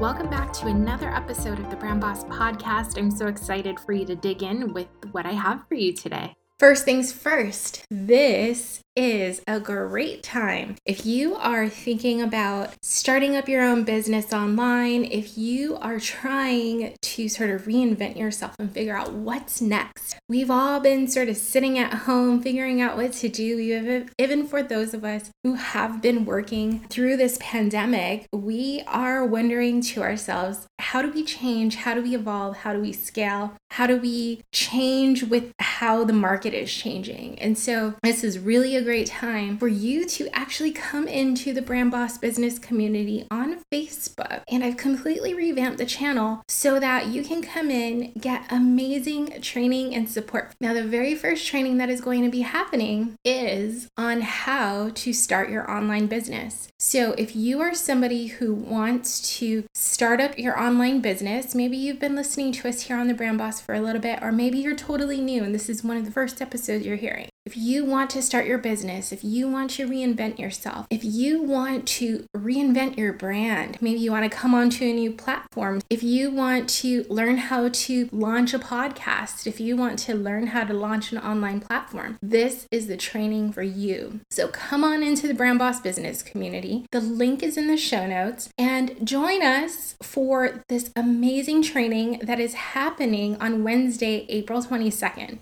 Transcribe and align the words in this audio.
Welcome 0.00 0.28
back 0.28 0.52
to 0.52 0.66
another 0.66 1.08
episode 1.08 1.58
of 1.58 1.70
the 1.70 1.76
Brand 1.76 2.02
Boss 2.02 2.22
Podcast. 2.24 2.98
I'm 2.98 3.10
so 3.10 3.28
excited 3.28 3.80
for 3.80 3.94
you 3.94 4.04
to 4.04 4.14
dig 4.14 4.42
in 4.42 4.74
with 4.74 4.88
what 5.12 5.24
I 5.24 5.32
have 5.32 5.66
for 5.68 5.74
you 5.74 5.94
today. 5.94 6.34
First 6.58 6.84
things 6.84 7.12
first, 7.12 7.82
this 7.90 8.75
is 8.96 9.42
a 9.46 9.60
great 9.60 10.22
time. 10.22 10.76
If 10.86 11.04
you 11.04 11.36
are 11.36 11.68
thinking 11.68 12.22
about 12.22 12.74
starting 12.82 13.36
up 13.36 13.48
your 13.48 13.62
own 13.62 13.84
business 13.84 14.32
online, 14.32 15.04
if 15.04 15.36
you 15.36 15.76
are 15.76 16.00
trying 16.00 16.96
to 17.00 17.28
sort 17.28 17.50
of 17.50 17.62
reinvent 17.62 18.16
yourself 18.16 18.54
and 18.58 18.72
figure 18.72 18.96
out 18.96 19.12
what's 19.12 19.60
next, 19.60 20.16
we've 20.28 20.50
all 20.50 20.80
been 20.80 21.06
sort 21.06 21.28
of 21.28 21.36
sitting 21.36 21.78
at 21.78 21.92
home 21.92 22.40
figuring 22.40 22.80
out 22.80 22.96
what 22.96 23.12
to 23.12 23.28
do. 23.28 24.06
Even 24.18 24.46
for 24.46 24.62
those 24.62 24.94
of 24.94 25.04
us 25.04 25.30
who 25.44 25.54
have 25.54 26.00
been 26.00 26.24
working 26.24 26.86
through 26.88 27.18
this 27.18 27.36
pandemic, 27.40 28.26
we 28.32 28.82
are 28.86 29.24
wondering 29.24 29.82
to 29.82 30.02
ourselves, 30.02 30.66
how 30.78 31.02
do 31.02 31.10
we 31.10 31.24
change? 31.24 31.76
How 31.76 31.94
do 31.94 32.02
we 32.02 32.14
evolve? 32.14 32.58
How 32.58 32.72
do 32.72 32.80
we 32.80 32.92
scale? 32.92 33.54
How 33.72 33.86
do 33.86 33.96
we 33.98 34.42
change 34.52 35.24
with 35.24 35.52
how 35.58 36.04
the 36.04 36.12
market 36.12 36.54
is 36.54 36.72
changing? 36.72 37.38
And 37.38 37.58
so, 37.58 37.94
this 38.02 38.24
is 38.24 38.38
really 38.38 38.76
a 38.76 38.85
great 38.86 39.08
time 39.08 39.58
for 39.58 39.66
you 39.66 40.06
to 40.06 40.28
actually 40.32 40.70
come 40.70 41.08
into 41.08 41.52
the 41.52 41.60
Brand 41.60 41.90
Boss 41.90 42.18
Business 42.18 42.56
community 42.56 43.26
on 43.32 43.60
Facebook. 43.72 44.44
And 44.48 44.62
I've 44.62 44.76
completely 44.76 45.34
revamped 45.34 45.78
the 45.78 45.86
channel 45.86 46.44
so 46.46 46.78
that 46.78 47.08
you 47.08 47.24
can 47.24 47.42
come 47.42 47.68
in, 47.68 48.12
get 48.12 48.44
amazing 48.48 49.40
training 49.42 49.92
and 49.92 50.08
support. 50.08 50.54
Now, 50.60 50.72
the 50.72 50.84
very 50.84 51.16
first 51.16 51.48
training 51.48 51.78
that 51.78 51.90
is 51.90 52.00
going 52.00 52.22
to 52.22 52.30
be 52.30 52.42
happening 52.42 53.16
is 53.24 53.88
on 53.96 54.20
how 54.20 54.90
to 54.94 55.12
start 55.12 55.50
your 55.50 55.68
online 55.68 56.06
business. 56.06 56.68
So, 56.78 57.10
if 57.18 57.34
you 57.34 57.60
are 57.60 57.74
somebody 57.74 58.26
who 58.26 58.54
wants 58.54 59.38
to 59.38 59.64
start 59.74 60.20
up 60.20 60.38
your 60.38 60.56
online 60.60 61.00
business, 61.00 61.56
maybe 61.56 61.76
you've 61.76 61.98
been 61.98 62.14
listening 62.14 62.52
to 62.52 62.68
us 62.68 62.82
here 62.82 62.98
on 62.98 63.08
the 63.08 63.14
Brand 63.14 63.38
Boss 63.38 63.60
for 63.60 63.74
a 63.74 63.80
little 63.80 64.00
bit, 64.00 64.20
or 64.22 64.30
maybe 64.30 64.58
you're 64.58 64.76
totally 64.76 65.20
new 65.20 65.42
and 65.42 65.52
this 65.52 65.68
is 65.68 65.82
one 65.82 65.96
of 65.96 66.04
the 66.04 66.12
first 66.12 66.40
episodes 66.40 66.86
you're 66.86 66.94
hearing. 66.94 67.28
If 67.46 67.56
you 67.56 67.84
want 67.84 68.10
to 68.10 68.22
start 68.22 68.46
your 68.46 68.58
business, 68.58 69.12
if 69.12 69.22
you 69.22 69.48
want 69.48 69.70
to 69.70 69.86
reinvent 69.86 70.40
yourself, 70.40 70.88
if 70.90 71.04
you 71.04 71.40
want 71.40 71.86
to 71.86 72.26
reinvent 72.36 72.98
your 72.98 73.12
brand, 73.12 73.78
maybe 73.80 74.00
you 74.00 74.10
want 74.10 74.28
to 74.28 74.36
come 74.36 74.52
onto 74.52 74.84
a 74.84 74.92
new 74.92 75.12
platform, 75.12 75.80
if 75.88 76.02
you 76.02 76.32
want 76.32 76.68
to 76.70 77.06
learn 77.08 77.36
how 77.36 77.68
to 77.68 78.08
launch 78.10 78.52
a 78.52 78.58
podcast, 78.58 79.46
if 79.46 79.60
you 79.60 79.76
want 79.76 79.96
to 80.00 80.14
learn 80.16 80.48
how 80.48 80.64
to 80.64 80.74
launch 80.74 81.12
an 81.12 81.18
online 81.18 81.60
platform, 81.60 82.18
this 82.20 82.66
is 82.72 82.88
the 82.88 82.96
training 82.96 83.52
for 83.52 83.62
you. 83.62 84.18
So 84.28 84.48
come 84.48 84.82
on 84.82 85.04
into 85.04 85.28
the 85.28 85.34
Brand 85.34 85.60
Boss 85.60 85.80
Business 85.80 86.24
community. 86.24 86.86
The 86.90 87.00
link 87.00 87.44
is 87.44 87.56
in 87.56 87.68
the 87.68 87.76
show 87.76 88.08
notes 88.08 88.48
and 88.58 89.06
join 89.06 89.44
us 89.44 89.94
for 90.02 90.64
this 90.68 90.90
amazing 90.96 91.62
training 91.62 92.22
that 92.24 92.40
is 92.40 92.54
happening 92.54 93.36
on 93.40 93.62
Wednesday, 93.62 94.26
April 94.28 94.60
22nd. 94.60 95.38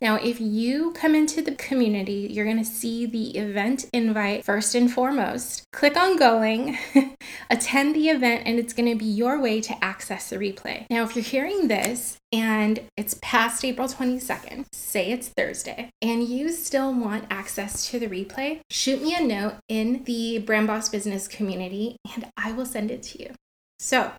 Now, 0.00 0.16
if 0.16 0.40
you 0.40 0.92
come 0.92 1.14
into 1.14 1.42
the 1.42 1.54
community, 1.54 2.28
you're 2.30 2.44
going 2.44 2.58
to 2.58 2.64
see 2.64 3.06
the 3.06 3.36
event 3.36 3.86
invite 3.92 4.44
first 4.44 4.74
and 4.74 4.90
foremost. 4.90 5.64
Click 5.72 5.96
on 5.96 6.16
going, 6.16 6.78
attend 7.50 7.94
the 7.94 8.08
event, 8.08 8.42
and 8.46 8.58
it's 8.58 8.72
going 8.72 8.88
to 8.88 8.98
be 8.98 9.04
your 9.04 9.40
way 9.40 9.60
to 9.60 9.84
access 9.84 10.30
the 10.30 10.36
replay. 10.36 10.86
Now, 10.90 11.04
if 11.04 11.16
you're 11.16 11.24
hearing 11.24 11.68
this 11.68 12.18
and 12.32 12.80
it's 12.96 13.18
past 13.22 13.64
April 13.64 13.88
22nd, 13.88 14.66
say 14.72 15.10
it's 15.10 15.28
Thursday, 15.28 15.90
and 16.00 16.24
you 16.24 16.50
still 16.50 16.92
want 16.94 17.24
access 17.30 17.90
to 17.90 17.98
the 17.98 18.08
replay, 18.08 18.60
shoot 18.70 19.02
me 19.02 19.14
a 19.14 19.22
note 19.22 19.54
in 19.68 20.04
the 20.04 20.38
Brand 20.38 20.66
Boss 20.66 20.88
Business 20.88 21.26
community 21.26 21.96
and 22.14 22.30
I 22.36 22.52
will 22.52 22.66
send 22.66 22.90
it 22.90 23.02
to 23.04 23.22
you. 23.22 23.34
So, 23.78 24.12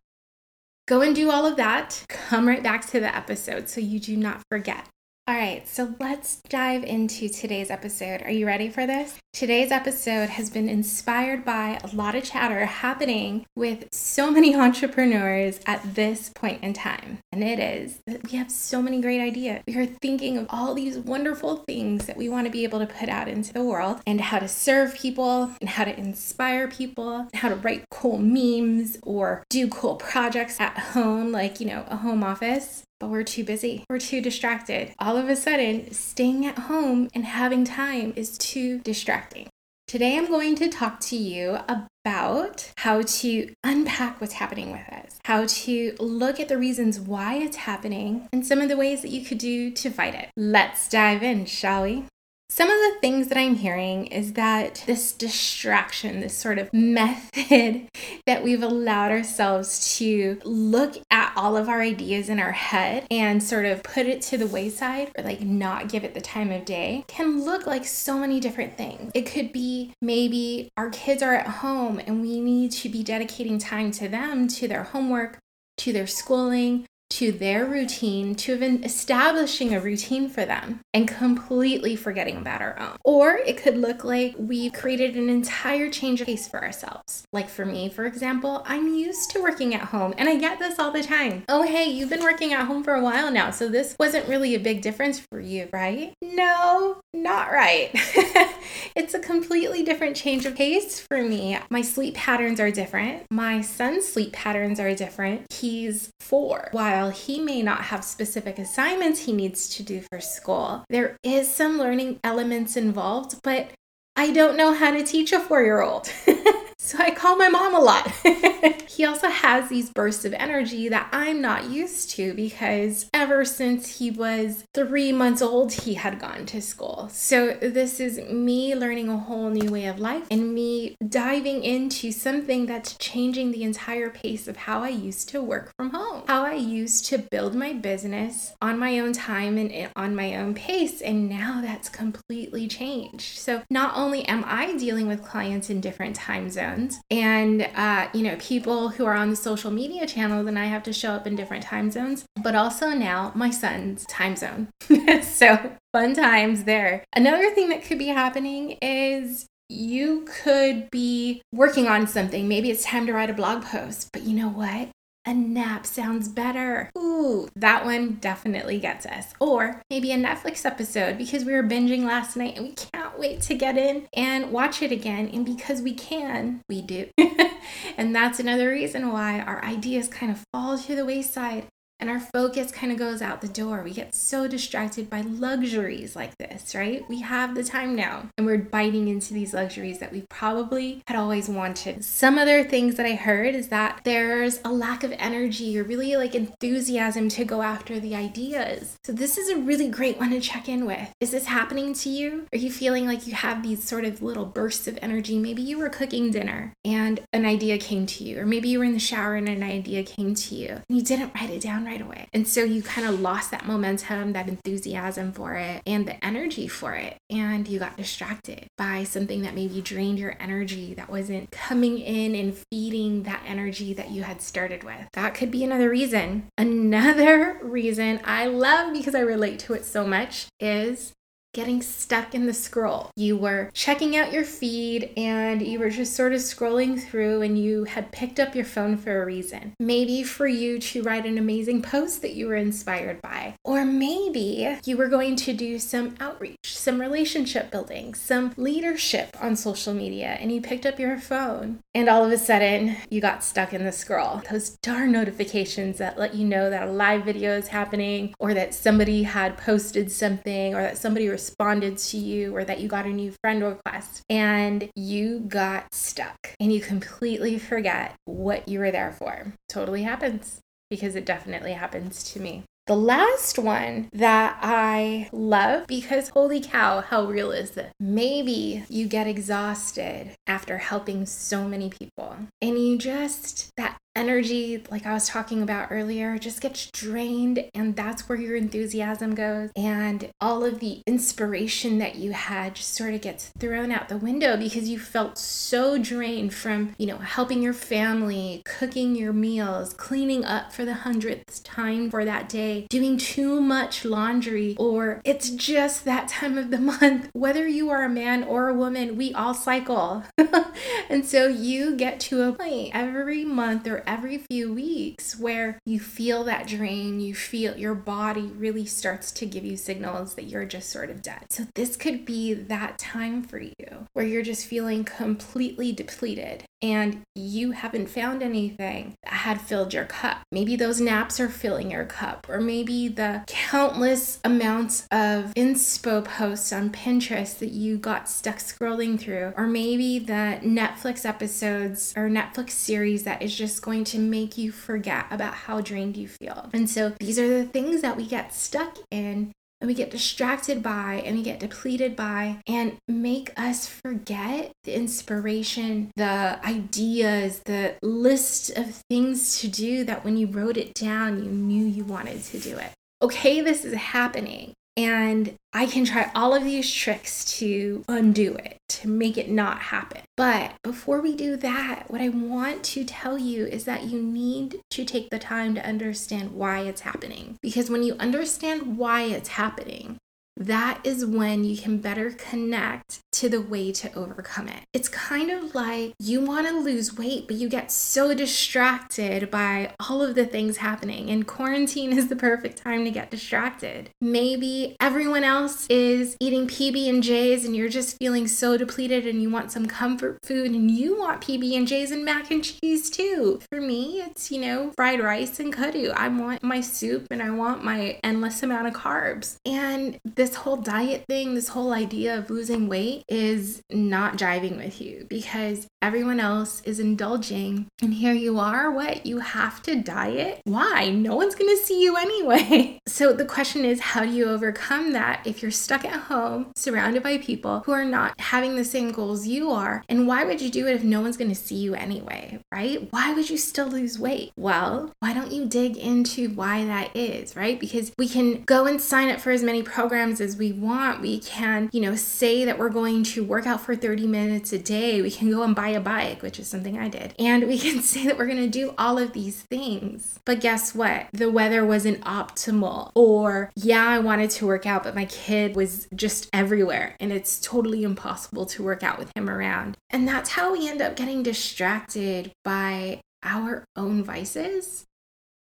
go 0.87 1.01
and 1.01 1.15
do 1.15 1.31
all 1.31 1.45
of 1.45 1.57
that. 1.57 2.03
Come 2.09 2.47
right 2.47 2.63
back 2.63 2.85
to 2.87 2.99
the 2.99 3.15
episode 3.15 3.69
so 3.69 3.81
you 3.81 3.99
do 3.99 4.15
not 4.15 4.41
forget. 4.49 4.87
All 5.29 5.35
right, 5.35 5.67
so 5.67 5.93
let's 5.99 6.41
dive 6.49 6.83
into 6.83 7.29
today's 7.29 7.69
episode. 7.69 8.23
Are 8.23 8.31
you 8.31 8.47
ready 8.47 8.67
for 8.67 8.87
this? 8.87 9.19
Today's 9.31 9.71
episode 9.71 10.27
has 10.27 10.49
been 10.49 10.67
inspired 10.67 11.45
by 11.45 11.79
a 11.83 11.95
lot 11.95 12.15
of 12.15 12.23
chatter 12.23 12.65
happening 12.65 13.45
with 13.55 13.93
so 13.93 14.31
many 14.31 14.55
entrepreneurs 14.59 15.59
at 15.67 15.93
this 15.93 16.31
point 16.33 16.63
in 16.63 16.73
time. 16.73 17.19
And 17.31 17.43
it 17.43 17.59
is 17.59 17.99
that 18.07 18.23
we 18.23 18.39
have 18.39 18.49
so 18.49 18.81
many 18.81 19.01
great 19.01 19.21
ideas. 19.21 19.61
We 19.67 19.77
are 19.77 19.85
thinking 19.85 20.39
of 20.39 20.47
all 20.49 20.73
these 20.73 20.97
wonderful 20.97 21.57
things 21.57 22.07
that 22.07 22.17
we 22.17 22.27
want 22.27 22.47
to 22.47 22.51
be 22.51 22.63
able 22.63 22.79
to 22.79 22.87
put 22.87 23.07
out 23.07 23.27
into 23.27 23.53
the 23.53 23.63
world 23.63 24.01
and 24.07 24.19
how 24.19 24.39
to 24.39 24.47
serve 24.47 24.95
people 24.95 25.51
and 25.61 25.69
how 25.69 25.83
to 25.83 25.95
inspire 25.95 26.67
people, 26.67 27.27
how 27.35 27.49
to 27.49 27.55
write 27.55 27.85
cool 27.91 28.17
memes 28.17 28.97
or 29.03 29.43
do 29.51 29.67
cool 29.67 29.95
projects 29.95 30.59
at 30.59 30.75
home, 30.75 31.31
like, 31.31 31.59
you 31.59 31.67
know, 31.67 31.85
a 31.87 31.97
home 31.97 32.23
office 32.23 32.81
but 32.99 33.09
we're 33.09 33.23
too 33.23 33.43
busy. 33.43 33.83
We're 33.89 33.99
too 33.99 34.21
distracted. 34.21 34.93
All 34.99 35.17
of 35.17 35.29
a 35.29 35.35
sudden, 35.35 35.91
staying 35.91 36.45
at 36.45 36.59
home 36.59 37.09
and 37.13 37.25
having 37.25 37.63
time 37.63 38.13
is 38.15 38.37
too 38.37 38.79
distracting. 38.79 39.47
Today, 39.87 40.17
I'm 40.17 40.27
going 40.27 40.55
to 40.57 40.69
talk 40.69 40.99
to 40.99 41.17
you 41.17 41.57
about 41.67 42.71
how 42.77 43.01
to 43.01 43.51
unpack 43.63 44.21
what's 44.21 44.33
happening 44.33 44.71
with 44.71 44.87
us, 44.89 45.19
how 45.25 45.47
to 45.47 45.95
look 45.99 46.39
at 46.39 46.47
the 46.47 46.59
reasons 46.59 46.99
why 46.99 47.37
it's 47.37 47.57
happening, 47.57 48.27
and 48.31 48.45
some 48.45 48.61
of 48.61 48.69
the 48.69 48.77
ways 48.77 49.01
that 49.01 49.09
you 49.09 49.25
could 49.25 49.39
do 49.39 49.71
to 49.71 49.89
fight 49.89 50.13
it. 50.13 50.29
Let's 50.37 50.87
dive 50.89 51.23
in, 51.23 51.47
shall 51.47 51.83
we? 51.83 52.05
Some 52.51 52.71
of 52.71 52.77
the 52.79 52.99
things 52.99 53.27
that 53.27 53.37
I'm 53.37 53.55
hearing 53.55 54.07
is 54.07 54.33
that 54.33 54.83
this 54.87 55.13
distraction, 55.13 56.19
this 56.19 56.35
sort 56.35 56.57
of 56.57 56.73
method 56.73 57.87
that 58.25 58.43
we've 58.43 58.63
allowed 58.63 59.11
ourselves 59.11 59.97
to 59.97 60.41
look 60.43 60.97
at 61.11 61.31
all 61.35 61.55
of 61.55 61.69
our 61.69 61.79
ideas 61.79 62.27
in 62.27 62.39
our 62.39 62.51
head 62.51 63.05
and 63.11 63.41
sort 63.41 63.65
of 63.65 63.83
put 63.83 64.07
it 64.07 64.23
to 64.23 64.37
the 64.37 64.47
wayside 64.47 65.11
or 65.15 65.23
like 65.23 65.41
not 65.41 65.89
give 65.89 66.03
it 66.03 66.15
the 66.15 66.21
time 66.21 66.51
of 66.51 66.65
day 66.65 67.05
can 67.07 67.45
look 67.45 67.67
like 67.67 67.85
so 67.85 68.17
many 68.17 68.39
different 68.39 68.75
things. 68.75 69.11
It 69.13 69.31
could 69.31 69.53
be 69.53 69.93
maybe 70.01 70.71
our 70.75 70.89
kids 70.89 71.21
are 71.21 71.35
at 71.35 71.47
home 71.47 72.01
and 72.05 72.19
we 72.19 72.41
need 72.41 72.71
to 72.71 72.89
be 72.89 73.03
dedicating 73.03 73.59
time 73.59 73.91
to 73.91 74.09
them, 74.09 74.47
to 74.49 74.67
their 74.67 74.83
homework, 74.83 75.37
to 75.77 75.93
their 75.93 76.07
schooling, 76.07 76.87
to 77.09 77.31
their 77.31 77.65
routine, 77.65 78.35
to 78.35 78.53
even 78.53 78.83
establishing 78.83 79.73
a 79.73 79.79
routine 79.79 80.29
for 80.29 80.45
them 80.45 80.79
and 80.93 81.07
completely 81.07 81.95
forgetting 81.95 82.37
about 82.37 82.61
our 82.61 82.79
own. 82.79 82.97
Or 83.03 83.31
it 83.33 83.57
could 83.57 83.77
look 83.77 84.03
like 84.03 84.35
we've 84.37 84.73
created 84.73 85.15
an 85.15 85.29
entire 85.29 85.89
change 85.89 86.21
of 86.21 86.27
pace 86.27 86.47
for 86.47 86.63
ourselves. 86.63 87.23
Like 87.33 87.49
for 87.49 87.65
me, 87.65 87.89
for 87.89 88.05
example, 88.05 88.63
I'm 88.65 88.93
used 88.93 89.31
to 89.31 89.41
working 89.41 89.73
at 89.73 89.89
home 89.89 90.13
and 90.17 90.29
I 90.29 90.37
get 90.37 90.59
this 90.59 90.77
all 90.79 90.91
the 90.91 91.03
time. 91.03 91.43
Oh, 91.49 91.63
hey, 91.63 91.85
you've 91.85 92.09
been 92.09 92.23
working 92.23 92.53
at 92.53 92.67
home 92.67 92.83
for 92.83 92.93
a 92.93 93.01
while 93.01 93.31
now, 93.31 93.51
so 93.51 93.67
this 93.67 93.95
wasn't 93.99 94.27
really 94.27 94.55
a 94.55 94.59
big 94.59 94.81
difference 94.81 95.19
for 95.19 95.39
you, 95.39 95.67
right? 95.73 96.13
No, 96.21 97.01
not 97.13 97.51
right. 97.51 97.89
it's 98.95 99.13
a 99.13 99.19
completely 99.19 99.83
different 99.83 100.15
change 100.15 100.45
of 100.45 100.55
pace 100.55 100.99
for 100.99 101.23
me. 101.23 101.57
My 101.69 101.81
sleep 101.81 102.15
patterns 102.15 102.59
are 102.59 102.71
different. 102.71 103.25
My 103.31 103.61
son's 103.61 104.07
sleep 104.07 104.33
patterns 104.33 104.79
are 104.79 104.93
different. 104.93 105.51
He's 105.51 106.11
four. 106.19 106.69
While 106.71 106.98
while 106.99 107.11
he 107.11 107.39
may 107.39 107.61
not 107.61 107.85
have 107.85 108.03
specific 108.03 108.59
assignments 108.59 109.21
he 109.21 109.31
needs 109.31 109.69
to 109.69 109.83
do 109.83 110.01
for 110.01 110.19
school, 110.19 110.83
there 110.89 111.15
is 111.23 111.49
some 111.49 111.77
learning 111.77 112.19
elements 112.25 112.75
involved, 112.75 113.39
but 113.41 113.71
I 114.17 114.33
don't 114.33 114.57
know 114.57 114.73
how 114.73 114.91
to 114.91 115.01
teach 115.01 115.31
a 115.31 115.39
four 115.39 115.63
year 115.63 115.81
old. 115.81 116.11
So 116.89 116.97
I 116.97 117.11
call 117.11 117.35
my 117.35 117.49
mom 117.49 117.75
a 117.75 117.79
lot. 117.79 118.11
he 118.87 119.05
also 119.05 119.29
has 119.29 119.69
these 119.69 119.91
bursts 119.91 120.25
of 120.25 120.33
energy 120.33 120.89
that 120.89 121.07
I'm 121.11 121.39
not 121.39 121.69
used 121.69 122.09
to 122.15 122.33
because 122.33 123.07
ever 123.13 123.45
since 123.45 123.99
he 123.99 124.09
was 124.09 124.65
three 124.73 125.11
months 125.11 125.43
old, 125.43 125.71
he 125.71 125.93
had 125.93 126.17
gone 126.17 126.47
to 126.47 126.59
school. 126.59 127.07
So 127.11 127.51
this 127.61 127.99
is 127.99 128.17
me 128.31 128.73
learning 128.73 129.07
a 129.07 129.19
whole 129.19 129.51
new 129.51 129.69
way 129.69 129.85
of 129.85 129.99
life 129.99 130.25
and 130.31 130.55
me 130.55 130.97
diving 131.07 131.63
into 131.63 132.11
something 132.11 132.65
that's 132.65 132.95
changing 132.95 133.51
the 133.51 133.61
entire 133.61 134.09
pace 134.09 134.47
of 134.47 134.57
how 134.57 134.81
I 134.81 134.89
used 134.89 135.29
to 135.29 135.43
work 135.43 135.71
from 135.77 135.91
home, 135.91 136.23
how 136.25 136.43
I 136.43 136.55
used 136.55 137.05
to 137.07 137.19
build 137.19 137.53
my 137.53 137.71
business 137.71 138.55
on 138.63 138.79
my 138.79 138.97
own 138.97 139.13
time 139.13 139.59
and 139.59 139.91
on 139.95 140.15
my 140.15 140.35
own 140.37 140.55
pace. 140.55 141.01
And 141.01 141.29
now 141.29 141.61
that's 141.61 141.87
completely 141.87 142.67
changed. 142.67 143.37
So 143.37 143.61
not 143.69 143.95
only 143.95 144.25
am 144.25 144.43
I 144.47 144.75
dealing 144.75 145.05
with 145.05 145.23
clients 145.23 145.69
in 145.69 145.81
different 145.81 146.15
time 146.15 146.49
zones 146.49 146.78
and, 147.09 147.69
uh, 147.75 148.07
you 148.13 148.23
know, 148.23 148.35
people 148.39 148.89
who 148.89 149.05
are 149.05 149.13
on 149.13 149.29
the 149.29 149.35
social 149.35 149.71
media 149.71 150.05
channels 150.07 150.47
and 150.47 150.57
I 150.57 150.65
have 150.65 150.83
to 150.83 150.93
show 150.93 151.11
up 151.11 151.27
in 151.27 151.35
different 151.35 151.63
time 151.63 151.91
zones, 151.91 152.25
but 152.41 152.55
also 152.55 152.89
now 152.89 153.31
my 153.35 153.49
son's 153.49 154.05
time 154.05 154.35
zone. 154.35 154.69
so 155.21 155.71
fun 155.93 156.13
times 156.13 156.63
there. 156.63 157.03
Another 157.15 157.49
thing 157.51 157.69
that 157.69 157.83
could 157.83 157.99
be 157.99 158.07
happening 158.07 158.77
is 158.81 159.45
you 159.69 160.25
could 160.43 160.89
be 160.91 161.41
working 161.53 161.87
on 161.87 162.07
something. 162.07 162.47
Maybe 162.47 162.71
it's 162.71 162.83
time 162.83 163.05
to 163.05 163.13
write 163.13 163.29
a 163.29 163.33
blog 163.33 163.63
post, 163.63 164.09
but 164.11 164.23
you 164.23 164.35
know 164.35 164.49
what? 164.49 164.89
A 165.25 165.33
nap 165.33 165.85
sounds 165.85 166.27
better. 166.27 166.89
Ooh, 166.97 167.49
that 167.55 167.85
one 167.85 168.13
definitely 168.13 168.79
gets 168.79 169.05
us. 169.05 169.33
Or 169.39 169.81
maybe 169.89 170.11
a 170.11 170.17
Netflix 170.17 170.65
episode 170.65 171.17
because 171.17 171.45
we 171.45 171.53
were 171.53 171.63
binging 171.63 172.05
last 172.05 172.37
night 172.37 172.57
and 172.57 172.67
we 172.67 172.73
can't 172.73 173.19
wait 173.19 173.41
to 173.41 173.55
get 173.55 173.77
in 173.77 174.07
and 174.13 174.51
watch 174.51 174.81
it 174.81 174.91
again. 174.91 175.29
And 175.31 175.45
because 175.45 175.81
we 175.81 175.93
can, 175.93 176.61
we 176.69 176.81
do. 176.81 177.09
and 177.97 178.15
that's 178.15 178.39
another 178.39 178.69
reason 178.69 179.11
why 179.11 179.41
our 179.41 179.63
ideas 179.63 180.07
kind 180.07 180.31
of 180.31 180.43
fall 180.53 180.77
to 180.77 180.95
the 180.95 181.05
wayside 181.05 181.67
and 181.99 182.09
our 182.09 182.19
focus 182.19 182.71
kind 182.71 182.91
of 182.91 182.97
goes 182.97 183.21
out 183.21 183.41
the 183.41 183.47
door. 183.47 183.81
We 183.83 183.91
get 183.91 184.15
so 184.15 184.47
distracted 184.47 185.09
by 185.09 185.21
luxuries 185.21 186.15
like 186.15 186.37
this, 186.37 186.73
right? 186.73 187.07
We 187.09 187.21
have 187.21 187.55
the 187.55 187.63
time 187.63 187.95
now 187.95 188.29
and 188.37 188.45
we're 188.45 188.57
biting 188.57 189.07
into 189.07 189.33
these 189.33 189.53
luxuries 189.53 189.99
that 189.99 190.11
we 190.11 190.23
probably 190.29 191.01
had 191.07 191.17
always 191.17 191.49
wanted. 191.49 192.05
Some 192.05 192.37
other 192.37 192.63
things 192.63 192.95
that 192.95 193.05
I 193.05 193.15
heard 193.15 193.55
is 193.55 193.67
that 193.67 194.01
there's 194.03 194.59
a 194.63 194.71
lack 194.71 195.03
of 195.03 195.13
energy 195.17 195.77
or 195.77 195.83
really 195.83 196.15
like 196.15 196.35
enthusiasm 196.35 197.29
to 197.29 197.45
go 197.45 197.61
after 197.61 197.99
the 197.99 198.15
ideas. 198.15 198.97
So, 199.03 199.11
this 199.11 199.37
is 199.37 199.49
a 199.49 199.57
really 199.57 199.89
great 199.89 200.17
one 200.17 200.31
to 200.31 200.39
check 200.39 200.69
in 200.69 200.85
with. 200.85 201.09
Is 201.19 201.31
this 201.31 201.45
happening 201.45 201.93
to 201.95 202.09
you? 202.09 202.47
Are 202.53 202.57
you 202.57 202.71
feeling 202.71 203.05
like 203.05 203.27
you 203.27 203.33
have 203.33 203.63
these 203.63 203.83
sort 203.83 204.05
of 204.05 204.21
little 204.21 204.45
bursts 204.45 204.87
of 204.87 204.97
energy? 205.01 205.37
Maybe 205.37 205.61
you 205.61 205.77
were 205.77 205.89
cooking 205.89 206.31
dinner 206.31 206.73
and 206.85 207.19
an 207.33 207.45
idea 207.45 207.77
came 207.77 208.05
to 208.05 208.23
you, 208.23 208.39
or 208.39 208.45
maybe 208.45 208.69
you 208.69 208.79
were 208.79 208.85
in 208.85 208.93
the 208.93 208.99
shower 208.99 209.35
and 209.35 209.49
an 209.49 209.63
idea 209.63 210.03
came 210.03 210.35
to 210.35 210.55
you 210.55 210.69
and 210.87 210.97
you 210.97 211.01
didn't 211.01 211.33
write 211.35 211.49
it 211.49 211.61
down 211.61 211.88
right 211.89 212.01
away. 212.01 212.27
And 212.33 212.47
so 212.47 212.63
you 212.63 212.83
kind 212.83 213.07
of 213.07 213.19
lost 213.19 213.49
that 213.49 213.65
momentum, 213.65 214.33
that 214.33 214.47
enthusiasm 214.47 215.31
for 215.31 215.55
it, 215.55 215.81
and 215.87 216.07
the 216.07 216.23
energy 216.23 216.67
for 216.67 216.93
it. 216.93 217.17
And 217.31 217.67
you 217.67 217.79
got 217.79 217.97
distracted 217.97 218.67
by 218.77 219.03
something 219.03 219.41
that 219.41 219.55
maybe 219.55 219.81
drained 219.81 220.19
your 220.19 220.35
energy, 220.39 220.93
that 220.93 221.09
wasn't 221.09 221.49
coming 221.49 221.97
in 221.97 222.35
and 222.35 222.55
feeding 222.71 223.23
that 223.23 223.41
energy 223.47 223.93
that 223.95 224.11
you 224.11 224.21
had 224.21 224.41
started 224.41 224.83
with. 224.83 225.07
That 225.13 225.33
could 225.33 225.49
be 225.49 225.63
another 225.63 225.89
reason. 225.89 226.47
Another 226.57 227.57
reason 227.63 228.19
I 228.23 228.45
love 228.45 228.93
because 228.93 229.15
I 229.15 229.21
relate 229.21 229.57
to 229.59 229.73
it 229.73 229.83
so 229.83 230.05
much 230.05 230.45
is 230.59 231.13
getting 231.53 231.81
stuck 231.81 232.35
in 232.35 232.45
the 232.45 232.53
scroll. 232.53 233.09
You 233.15 233.35
were 233.35 233.71
checking 233.73 234.15
out 234.15 234.31
your 234.31 234.43
feed 234.43 235.11
and 235.17 235.61
you 235.65 235.79
were 235.79 235.89
just 235.89 236.15
sort 236.15 236.33
of 236.33 236.41
scrolling 236.41 237.01
through 237.01 237.41
and 237.41 237.57
you 237.57 237.85
had 237.85 238.11
picked 238.11 238.39
up 238.39 238.53
your 238.53 238.65
phone 238.65 238.97
for 238.97 239.21
a 239.21 239.25
reason. 239.25 239.73
Maybe 239.79 240.21
for 240.23 240.47
you 240.47 240.77
to 240.79 241.01
write 241.01 241.25
an 241.25 241.37
amazing 241.39 241.81
post 241.81 242.21
that 242.21 242.35
you 242.35 242.47
were 242.47 242.55
inspired 242.55 243.21
by. 243.21 243.55
Or 243.65 243.83
maybe 243.83 244.77
you 244.85 244.95
were 244.95 245.07
going 245.07 245.35
to 245.37 245.53
do 245.53 245.79
some 245.79 246.15
outreach, 246.19 246.77
some 246.77 247.01
relationship 247.01 247.71
building, 247.71 248.13
some 248.13 248.53
leadership 248.55 249.35
on 249.41 249.55
social 249.55 249.93
media 249.93 250.37
and 250.39 250.51
you 250.51 250.61
picked 250.61 250.85
up 250.85 250.99
your 250.99 251.17
phone 251.17 251.79
and 251.95 252.07
all 252.07 252.23
of 252.23 252.31
a 252.31 252.37
sudden 252.37 252.95
you 253.09 253.21
got 253.21 253.43
stuck 253.43 253.73
in 253.73 253.83
the 253.83 253.91
scroll. 253.91 254.43
Those 254.51 254.77
darn 254.83 255.11
notifications 255.11 255.97
that 255.97 256.19
let 256.19 256.35
you 256.35 256.45
know 256.45 256.69
that 256.69 256.87
a 256.87 256.91
live 256.91 257.25
video 257.25 257.57
is 257.57 257.69
happening 257.69 258.35
or 258.39 258.53
that 258.53 258.75
somebody 258.75 259.23
had 259.23 259.57
posted 259.57 260.11
something 260.11 260.75
or 260.75 260.83
that 260.83 260.97
somebody 260.97 261.27
responded 261.39 261.97
to 261.97 262.17
you 262.17 262.53
or 262.53 262.65
that 262.65 262.81
you 262.81 262.89
got 262.89 263.05
a 263.05 263.09
new 263.09 263.31
friend 263.41 263.63
request 263.63 264.23
and 264.29 264.89
you 264.93 265.39
got 265.39 265.93
stuck 265.93 266.53
and 266.59 266.73
you 266.73 266.81
completely 266.81 267.57
forget 267.57 268.13
what 268.25 268.67
you 268.67 268.79
were 268.79 268.91
there 268.91 269.13
for. 269.13 269.53
Totally 269.69 270.03
happens 270.03 270.59
because 270.89 271.15
it 271.15 271.25
definitely 271.25 271.71
happens 271.71 272.25
to 272.33 272.41
me. 272.41 272.65
The 272.87 272.97
last 272.97 273.57
one 273.57 274.09
that 274.11 274.57
I 274.61 275.29
love 275.31 275.87
because 275.87 276.29
holy 276.29 276.59
cow, 276.59 276.99
how 276.99 277.23
real 277.23 277.51
is 277.51 277.77
it? 277.77 277.91
Maybe 278.01 278.83
you 278.89 279.07
get 279.07 279.27
exhausted 279.27 280.35
after 280.45 280.79
helping 280.79 281.25
so 281.25 281.69
many 281.69 281.89
people 281.89 282.35
and 282.61 282.77
you 282.77 282.97
just, 282.97 283.69
that 283.77 283.97
energy, 284.19 284.83
like 284.91 285.05
I 285.05 285.13
was 285.13 285.27
talking 285.27 285.63
about 285.63 285.87
earlier, 285.91 286.37
just 286.37 286.59
gets 286.61 286.91
drained, 286.91 287.65
and 287.73 287.95
that's 287.95 288.27
where 288.27 288.37
your 288.37 288.57
enthusiasm 288.57 289.33
goes. 289.33 289.69
And 289.75 290.29
all 290.41 290.65
of 290.65 290.79
the 290.79 291.01
inspiration 291.07 291.99
that 291.99 292.15
you 292.15 292.33
had 292.33 292.75
just 292.75 292.93
sort 292.93 293.13
of 293.13 293.21
gets 293.21 293.51
thrown 293.57 293.91
out 293.91 294.09
the 294.09 294.17
window 294.17 294.57
because 294.57 294.89
you 294.89 294.99
felt 294.99 295.37
so 295.37 295.97
drained 295.97 296.53
from, 296.53 296.95
you 296.97 297.07
know, 297.07 297.17
helping 297.17 297.63
your 297.63 297.73
family, 297.73 298.61
cooking 298.65 299.15
your 299.15 299.31
meals, 299.31 299.93
cleaning 299.93 300.43
up 300.43 300.73
for 300.73 300.83
the 300.83 300.93
hundredth 300.93 301.63
time 301.63 302.09
for 302.09 302.25
that 302.25 302.49
day, 302.49 302.87
doing 302.89 303.17
too 303.17 303.61
much 303.61 304.03
laundry, 304.03 304.75
or 304.77 305.21
it's 305.23 305.49
just 305.49 306.03
that 306.03 306.27
time 306.27 306.57
of 306.57 306.71
the 306.71 306.77
month. 306.79 307.29
Whether 307.33 307.67
you 307.67 307.89
are 307.89 308.03
a 308.03 308.09
man 308.09 308.43
or 308.43 308.67
a 308.67 308.73
woman, 308.73 309.15
we 309.15 309.33
all 309.33 309.53
cycle. 309.53 310.23
and 311.09 311.25
so 311.25 311.47
you 311.47 311.95
get 311.95 312.19
to 312.19 312.41
a 312.41 312.51
point 312.51 312.91
every 312.93 313.45
month 313.45 313.87
or 313.87 314.03
every 314.09 314.39
few 314.39 314.73
weeks 314.73 315.39
where 315.39 315.79
you 315.85 315.99
feel 315.99 316.43
that 316.43 316.67
drain, 316.67 317.19
you 317.19 317.35
feel 317.35 317.77
your 317.77 317.93
body 317.93 318.47
really 318.57 318.85
starts 318.85 319.31
to 319.31 319.45
give 319.45 319.63
you 319.63 319.77
signals 319.77 320.33
that 320.33 320.45
you're 320.45 320.65
just 320.65 320.89
sort 320.89 321.11
of 321.11 321.21
dead. 321.21 321.45
So, 321.51 321.67
this 321.75 321.95
could 321.95 322.25
be 322.25 322.55
that 322.55 322.97
time 322.97 323.43
for 323.43 323.59
you 323.59 324.07
where 324.13 324.25
you're 324.25 324.41
just 324.41 324.65
feeling 324.65 325.03
completely 325.03 325.91
depleted 325.91 326.63
and 326.81 327.21
you 327.35 327.71
haven't 327.71 328.09
found 328.09 328.41
anything 328.41 329.15
that 329.23 329.33
had 329.33 329.61
filled 329.61 329.93
your 329.93 330.05
cup. 330.05 330.41
Maybe 330.51 330.75
those 330.75 331.01
naps 331.01 331.39
are 331.39 331.49
filling 331.49 331.91
your 331.91 332.05
cup, 332.05 332.47
or 332.49 332.59
maybe 332.59 333.07
the 333.07 333.43
countless 333.47 334.39
amounts 334.43 335.07
of 335.11 335.53
inspo 335.55 336.23
posts 336.23 336.71
on 336.71 336.89
Pinterest 336.89 337.57
that 337.59 337.71
you 337.71 337.97
got 337.97 338.29
stuck 338.29 338.57
scrolling 338.57 339.19
through, 339.19 339.53
or 339.57 339.67
maybe 339.67 340.19
the 340.19 340.59
Netflix 340.63 341.25
episodes 341.25 342.13
or 342.15 342.29
Netflix 342.29 342.71
series 342.71 343.23
that 343.23 343.41
is 343.41 343.55
just 343.55 343.81
going 343.81 344.03
to 344.05 344.19
make 344.19 344.57
you 344.57 344.71
forget 344.71 345.25
about 345.31 345.53
how 345.53 345.81
drained 345.81 346.17
you 346.17 346.27
feel. 346.27 346.69
And 346.73 346.89
so 346.89 347.13
these 347.19 347.37
are 347.39 347.47
the 347.47 347.65
things 347.65 348.01
that 348.01 348.17
we 348.17 348.25
get 348.25 348.53
stuck 348.53 348.97
in 349.11 349.51
and 349.81 349.87
we 349.87 349.93
get 349.93 350.11
distracted 350.11 350.83
by 350.83 351.21
and 351.25 351.37
we 351.37 351.43
get 351.43 351.59
depleted 351.59 352.15
by 352.15 352.59
and 352.67 352.97
make 353.07 353.53
us 353.57 353.87
forget 353.87 354.71
the 354.83 354.95
inspiration, 354.95 356.11
the 356.15 356.59
ideas, 356.65 357.61
the 357.65 357.95
list 358.01 358.69
of 358.77 359.01
things 359.09 359.59
to 359.59 359.67
do 359.67 360.03
that 360.03 360.25
when 360.25 360.37
you 360.37 360.47
wrote 360.47 360.77
it 360.77 360.93
down, 360.93 361.43
you 361.43 361.49
knew 361.49 361.85
you 361.85 362.03
wanted 362.03 362.43
to 362.43 362.59
do 362.59 362.77
it. 362.77 362.91
Okay, 363.21 363.61
this 363.61 363.83
is 363.83 363.93
happening. 363.93 364.73
And 364.99 365.55
I 365.71 365.85
can 365.85 366.03
try 366.03 366.29
all 366.35 366.53
of 366.53 366.65
these 366.65 366.93
tricks 366.93 367.45
to 367.59 368.03
undo 368.09 368.55
it, 368.55 368.79
to 368.89 369.07
make 369.07 369.37
it 369.37 369.49
not 369.49 369.79
happen. 369.79 370.23
But 370.35 370.73
before 370.83 371.21
we 371.21 371.37
do 371.37 371.55
that, 371.55 372.11
what 372.11 372.19
I 372.19 372.27
want 372.27 372.83
to 372.83 373.05
tell 373.05 373.37
you 373.37 373.65
is 373.65 373.85
that 373.85 374.03
you 374.03 374.21
need 374.21 374.81
to 374.89 375.05
take 375.05 375.29
the 375.29 375.39
time 375.39 375.73
to 375.75 375.87
understand 375.87 376.51
why 376.51 376.81
it's 376.81 377.01
happening. 377.01 377.55
Because 377.61 377.89
when 377.89 378.03
you 378.03 378.15
understand 378.15 378.97
why 378.97 379.21
it's 379.21 379.49
happening, 379.49 380.17
that 380.59 380.99
is 381.05 381.25
when 381.25 381.63
you 381.63 381.77
can 381.77 381.97
better 381.99 382.31
connect 382.31 383.21
to 383.31 383.47
the 383.47 383.61
way 383.61 383.91
to 383.93 384.13
overcome 384.13 384.67
it. 384.67 384.83
It's 384.93 385.07
kind 385.07 385.49
of 385.49 385.73
like 385.73 386.13
you 386.19 386.41
want 386.41 386.67
to 386.67 386.77
lose 386.77 387.17
weight, 387.17 387.47
but 387.47 387.55
you 387.55 387.69
get 387.69 387.91
so 387.91 388.33
distracted 388.33 389.49
by 389.49 389.93
all 389.99 390.21
of 390.21 390.35
the 390.35 390.45
things 390.45 390.77
happening, 390.77 391.29
and 391.29 391.47
quarantine 391.47 392.11
is 392.17 392.27
the 392.27 392.35
perfect 392.35 392.83
time 392.83 393.05
to 393.05 393.11
get 393.11 393.31
distracted. 393.31 394.09
Maybe 394.19 394.97
everyone 394.99 395.45
else 395.45 395.87
is 395.89 396.35
eating 396.39 396.67
PB 396.67 397.09
and 397.09 397.29
you're 397.29 397.87
just 397.87 398.17
feeling 398.17 398.47
so 398.47 398.75
depleted, 398.75 399.25
and 399.25 399.41
you 399.41 399.49
want 399.49 399.71
some 399.71 399.85
comfort 399.85 400.39
food, 400.43 400.71
and 400.71 400.91
you 400.91 401.17
want 401.17 401.41
PB 401.41 401.77
and 401.77 401.87
J's 401.87 402.11
and 402.11 402.25
mac 402.25 402.51
and 402.51 402.63
cheese 402.63 403.09
too. 403.09 403.61
For 403.71 403.79
me, 403.79 404.21
it's 404.21 404.51
you 404.51 404.59
know 404.59 404.91
fried 404.97 405.21
rice 405.21 405.59
and 405.59 405.71
kudu. 405.71 406.11
I 406.11 406.27
want 406.27 406.63
my 406.63 406.81
soup, 406.81 407.27
and 407.31 407.41
I 407.41 407.51
want 407.51 407.83
my 407.83 408.19
endless 408.23 408.61
amount 408.61 408.87
of 408.87 408.93
carbs, 408.93 409.57
and 409.65 410.19
this 410.25 410.48
this 410.49 410.55
whole 410.55 410.77
diet 410.77 411.25
thing, 411.29 411.53
this 411.53 411.67
whole 411.67 411.93
idea 411.93 412.35
of 412.35 412.49
losing 412.49 412.87
weight 412.87 413.23
is 413.29 413.83
not 413.91 414.35
jiving 414.35 414.77
with 414.77 414.99
you 414.99 415.27
because 415.29 415.85
everyone 416.01 416.39
else 416.39 416.81
is 416.85 416.99
indulging. 416.99 417.85
And 418.01 418.15
here 418.15 418.33
you 418.33 418.57
are, 418.57 418.89
what? 418.89 419.27
You 419.27 419.39
have 419.39 419.83
to 419.83 420.01
diet? 420.01 420.61
Why? 420.63 421.09
No 421.09 421.35
one's 421.35 421.53
going 421.53 421.69
to 421.69 421.83
see 421.83 422.01
you 422.01 422.17
anyway. 422.17 422.95
So 423.09 423.33
the 423.33 423.43
question 423.43 423.85
is, 423.85 423.99
how 423.99 424.23
do 424.23 424.31
you 424.31 424.45
overcome 424.45 425.13
that 425.13 425.45
if 425.45 425.61
you're 425.61 425.71
stuck 425.71 426.05
at 426.05 426.21
home, 426.21 426.71
surrounded 426.75 427.23
by 427.23 427.39
people 427.39 427.81
who 427.81 427.91
are 427.91 428.05
not 428.05 428.39
having 428.39 428.75
the 428.75 428.85
same 428.85 429.11
goals 429.11 429.47
you 429.47 429.71
are? 429.71 430.03
And 430.07 430.27
why 430.27 430.45
would 430.45 430.61
you 430.61 430.69
do 430.69 430.87
it 430.87 430.95
if 430.95 431.03
no 431.03 431.19
one's 431.19 431.35
going 431.35 431.49
to 431.49 431.55
see 431.55 431.75
you 431.75 431.95
anyway, 431.95 432.59
right? 432.71 433.07
Why 433.11 433.33
would 433.33 433.49
you 433.49 433.57
still 433.57 433.87
lose 433.87 434.19
weight? 434.19 434.51
Well, 434.55 435.11
why 435.19 435.33
don't 435.33 435.51
you 435.51 435.65
dig 435.65 435.97
into 435.97 436.49
why 436.49 436.85
that 436.85 437.15
is, 437.15 437.55
right? 437.55 437.79
Because 437.79 438.11
we 438.17 438.29
can 438.29 438.61
go 438.63 438.85
and 438.85 439.01
sign 439.01 439.29
up 439.29 439.41
for 439.41 439.51
as 439.51 439.63
many 439.63 439.81
programs 439.81 440.38
as 440.41 440.57
we 440.57 440.71
want. 440.71 441.21
We 441.21 441.39
can, 441.39 441.89
you 441.91 442.01
know, 442.01 442.15
say 442.15 442.65
that 442.65 442.77
we're 442.77 442.89
going 442.89 443.23
to 443.23 443.43
work 443.43 443.65
out 443.65 443.81
for 443.81 443.95
30 443.95 444.27
minutes 444.27 444.73
a 444.73 444.79
day. 444.79 445.21
We 445.21 445.31
can 445.31 445.49
go 445.49 445.63
and 445.63 445.75
buy 445.75 445.89
a 445.89 445.99
bike, 445.99 446.41
which 446.41 446.59
is 446.59 446.67
something 446.67 446.97
I 446.97 447.09
did. 447.09 447.33
And 447.49 447.67
we 447.67 447.79
can 447.79 448.01
say 448.03 448.25
that 448.25 448.37
we're 448.37 448.45
going 448.45 448.57
to 448.57 448.69
do 448.69 448.93
all 448.97 449.17
of 449.17 449.33
these 449.33 449.61
things. 449.61 450.39
But 450.45 450.59
guess 450.59 450.93
what? 450.93 451.27
The 451.31 451.49
weather 451.49 451.83
wasn't 451.85 452.21
optimal. 452.21 453.11
Or, 453.15 453.71
yeah, 453.75 454.07
I 454.07 454.19
wanted 454.19 454.51
to 454.51 454.67
work 454.67 454.85
out, 454.85 455.03
but 455.03 455.15
my 455.15 455.25
kid 455.25 455.75
was 455.75 456.07
just 456.13 456.49
everywhere 456.53 457.15
and 457.19 457.31
it's 457.31 457.59
totally 457.59 458.03
impossible 458.03 458.65
to 458.67 458.83
work 458.83 459.03
out 459.03 459.17
with 459.17 459.35
him 459.35 459.49
around. 459.49 459.97
And 460.09 460.27
that's 460.27 460.51
how 460.51 460.73
we 460.73 460.87
end 460.87 461.01
up 461.01 461.15
getting 461.15 461.43
distracted 461.43 462.51
by 462.63 463.21
our 463.43 463.85
own 463.95 464.23
vices 464.23 465.05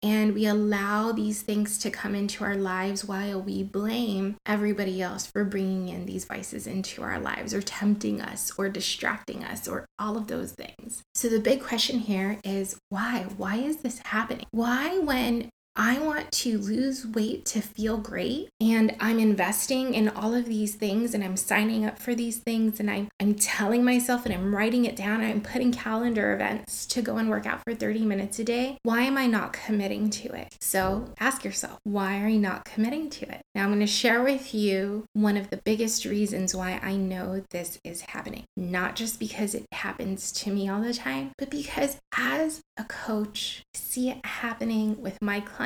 and 0.06 0.34
we 0.34 0.46
allow 0.46 1.10
these 1.10 1.42
things 1.42 1.78
to 1.78 1.90
come 1.90 2.14
into 2.14 2.44
our 2.44 2.54
lives 2.54 3.04
while 3.04 3.42
we 3.42 3.64
blame 3.64 4.36
everybody 4.46 5.02
else 5.02 5.26
for 5.26 5.44
bringing 5.44 5.88
in 5.88 6.06
these 6.06 6.24
vices 6.24 6.68
into 6.68 7.02
our 7.02 7.18
lives 7.18 7.52
or 7.52 7.60
tempting 7.60 8.20
us 8.20 8.52
or 8.56 8.68
distracting 8.68 9.42
us 9.42 9.66
or 9.66 9.84
all 9.98 10.16
of 10.16 10.28
those 10.28 10.52
things. 10.52 11.02
So 11.16 11.28
the 11.28 11.40
big 11.40 11.60
question 11.60 11.98
here 11.98 12.38
is 12.44 12.78
why? 12.88 13.26
Why 13.36 13.56
is 13.56 13.78
this 13.78 13.98
happening? 14.04 14.46
Why, 14.52 14.96
when 15.00 15.50
I 15.78 15.98
want 15.98 16.32
to 16.32 16.56
lose 16.56 17.06
weight 17.06 17.44
to 17.46 17.60
feel 17.60 17.98
great 17.98 18.48
and 18.58 18.96
I'm 18.98 19.18
investing 19.18 19.92
in 19.92 20.08
all 20.08 20.32
of 20.32 20.46
these 20.46 20.74
things 20.74 21.12
and 21.12 21.22
I'm 21.22 21.36
signing 21.36 21.84
up 21.84 21.98
for 21.98 22.14
these 22.14 22.38
things 22.38 22.80
and 22.80 22.90
I'm, 22.90 23.08
I'm 23.20 23.34
telling 23.34 23.84
myself 23.84 24.24
and 24.24 24.34
I'm 24.34 24.54
writing 24.54 24.86
it 24.86 24.96
down 24.96 25.20
and 25.20 25.30
I'm 25.30 25.42
putting 25.42 25.72
calendar 25.72 26.32
events 26.32 26.86
to 26.86 27.02
go 27.02 27.18
and 27.18 27.28
work 27.28 27.44
out 27.44 27.60
for 27.62 27.74
30 27.74 28.06
minutes 28.06 28.38
a 28.38 28.44
day. 28.44 28.78
Why 28.84 29.02
am 29.02 29.18
I 29.18 29.26
not 29.26 29.52
committing 29.52 30.08
to 30.10 30.34
it? 30.34 30.56
So 30.62 31.12
ask 31.20 31.44
yourself, 31.44 31.78
why 31.84 32.22
are 32.22 32.28
you 32.28 32.40
not 32.40 32.64
committing 32.64 33.10
to 33.10 33.30
it? 33.30 33.42
Now 33.54 33.64
I'm 33.64 33.70
going 33.70 33.80
to 33.80 33.86
share 33.86 34.22
with 34.22 34.54
you 34.54 35.04
one 35.12 35.36
of 35.36 35.50
the 35.50 35.60
biggest 35.62 36.06
reasons 36.06 36.56
why 36.56 36.80
I 36.82 36.96
know 36.96 37.44
this 37.50 37.78
is 37.84 38.00
happening. 38.00 38.44
Not 38.56 38.96
just 38.96 39.20
because 39.20 39.54
it 39.54 39.66
happens 39.72 40.32
to 40.32 40.50
me 40.50 40.70
all 40.70 40.80
the 40.80 40.94
time, 40.94 41.32
but 41.36 41.50
because 41.50 41.98
as 42.16 42.62
a 42.78 42.84
coach, 42.84 43.62
I 43.74 43.78
see 43.78 44.08
it 44.10 44.24
happening 44.24 45.02
with 45.02 45.20
my 45.20 45.40
clients. 45.40 45.65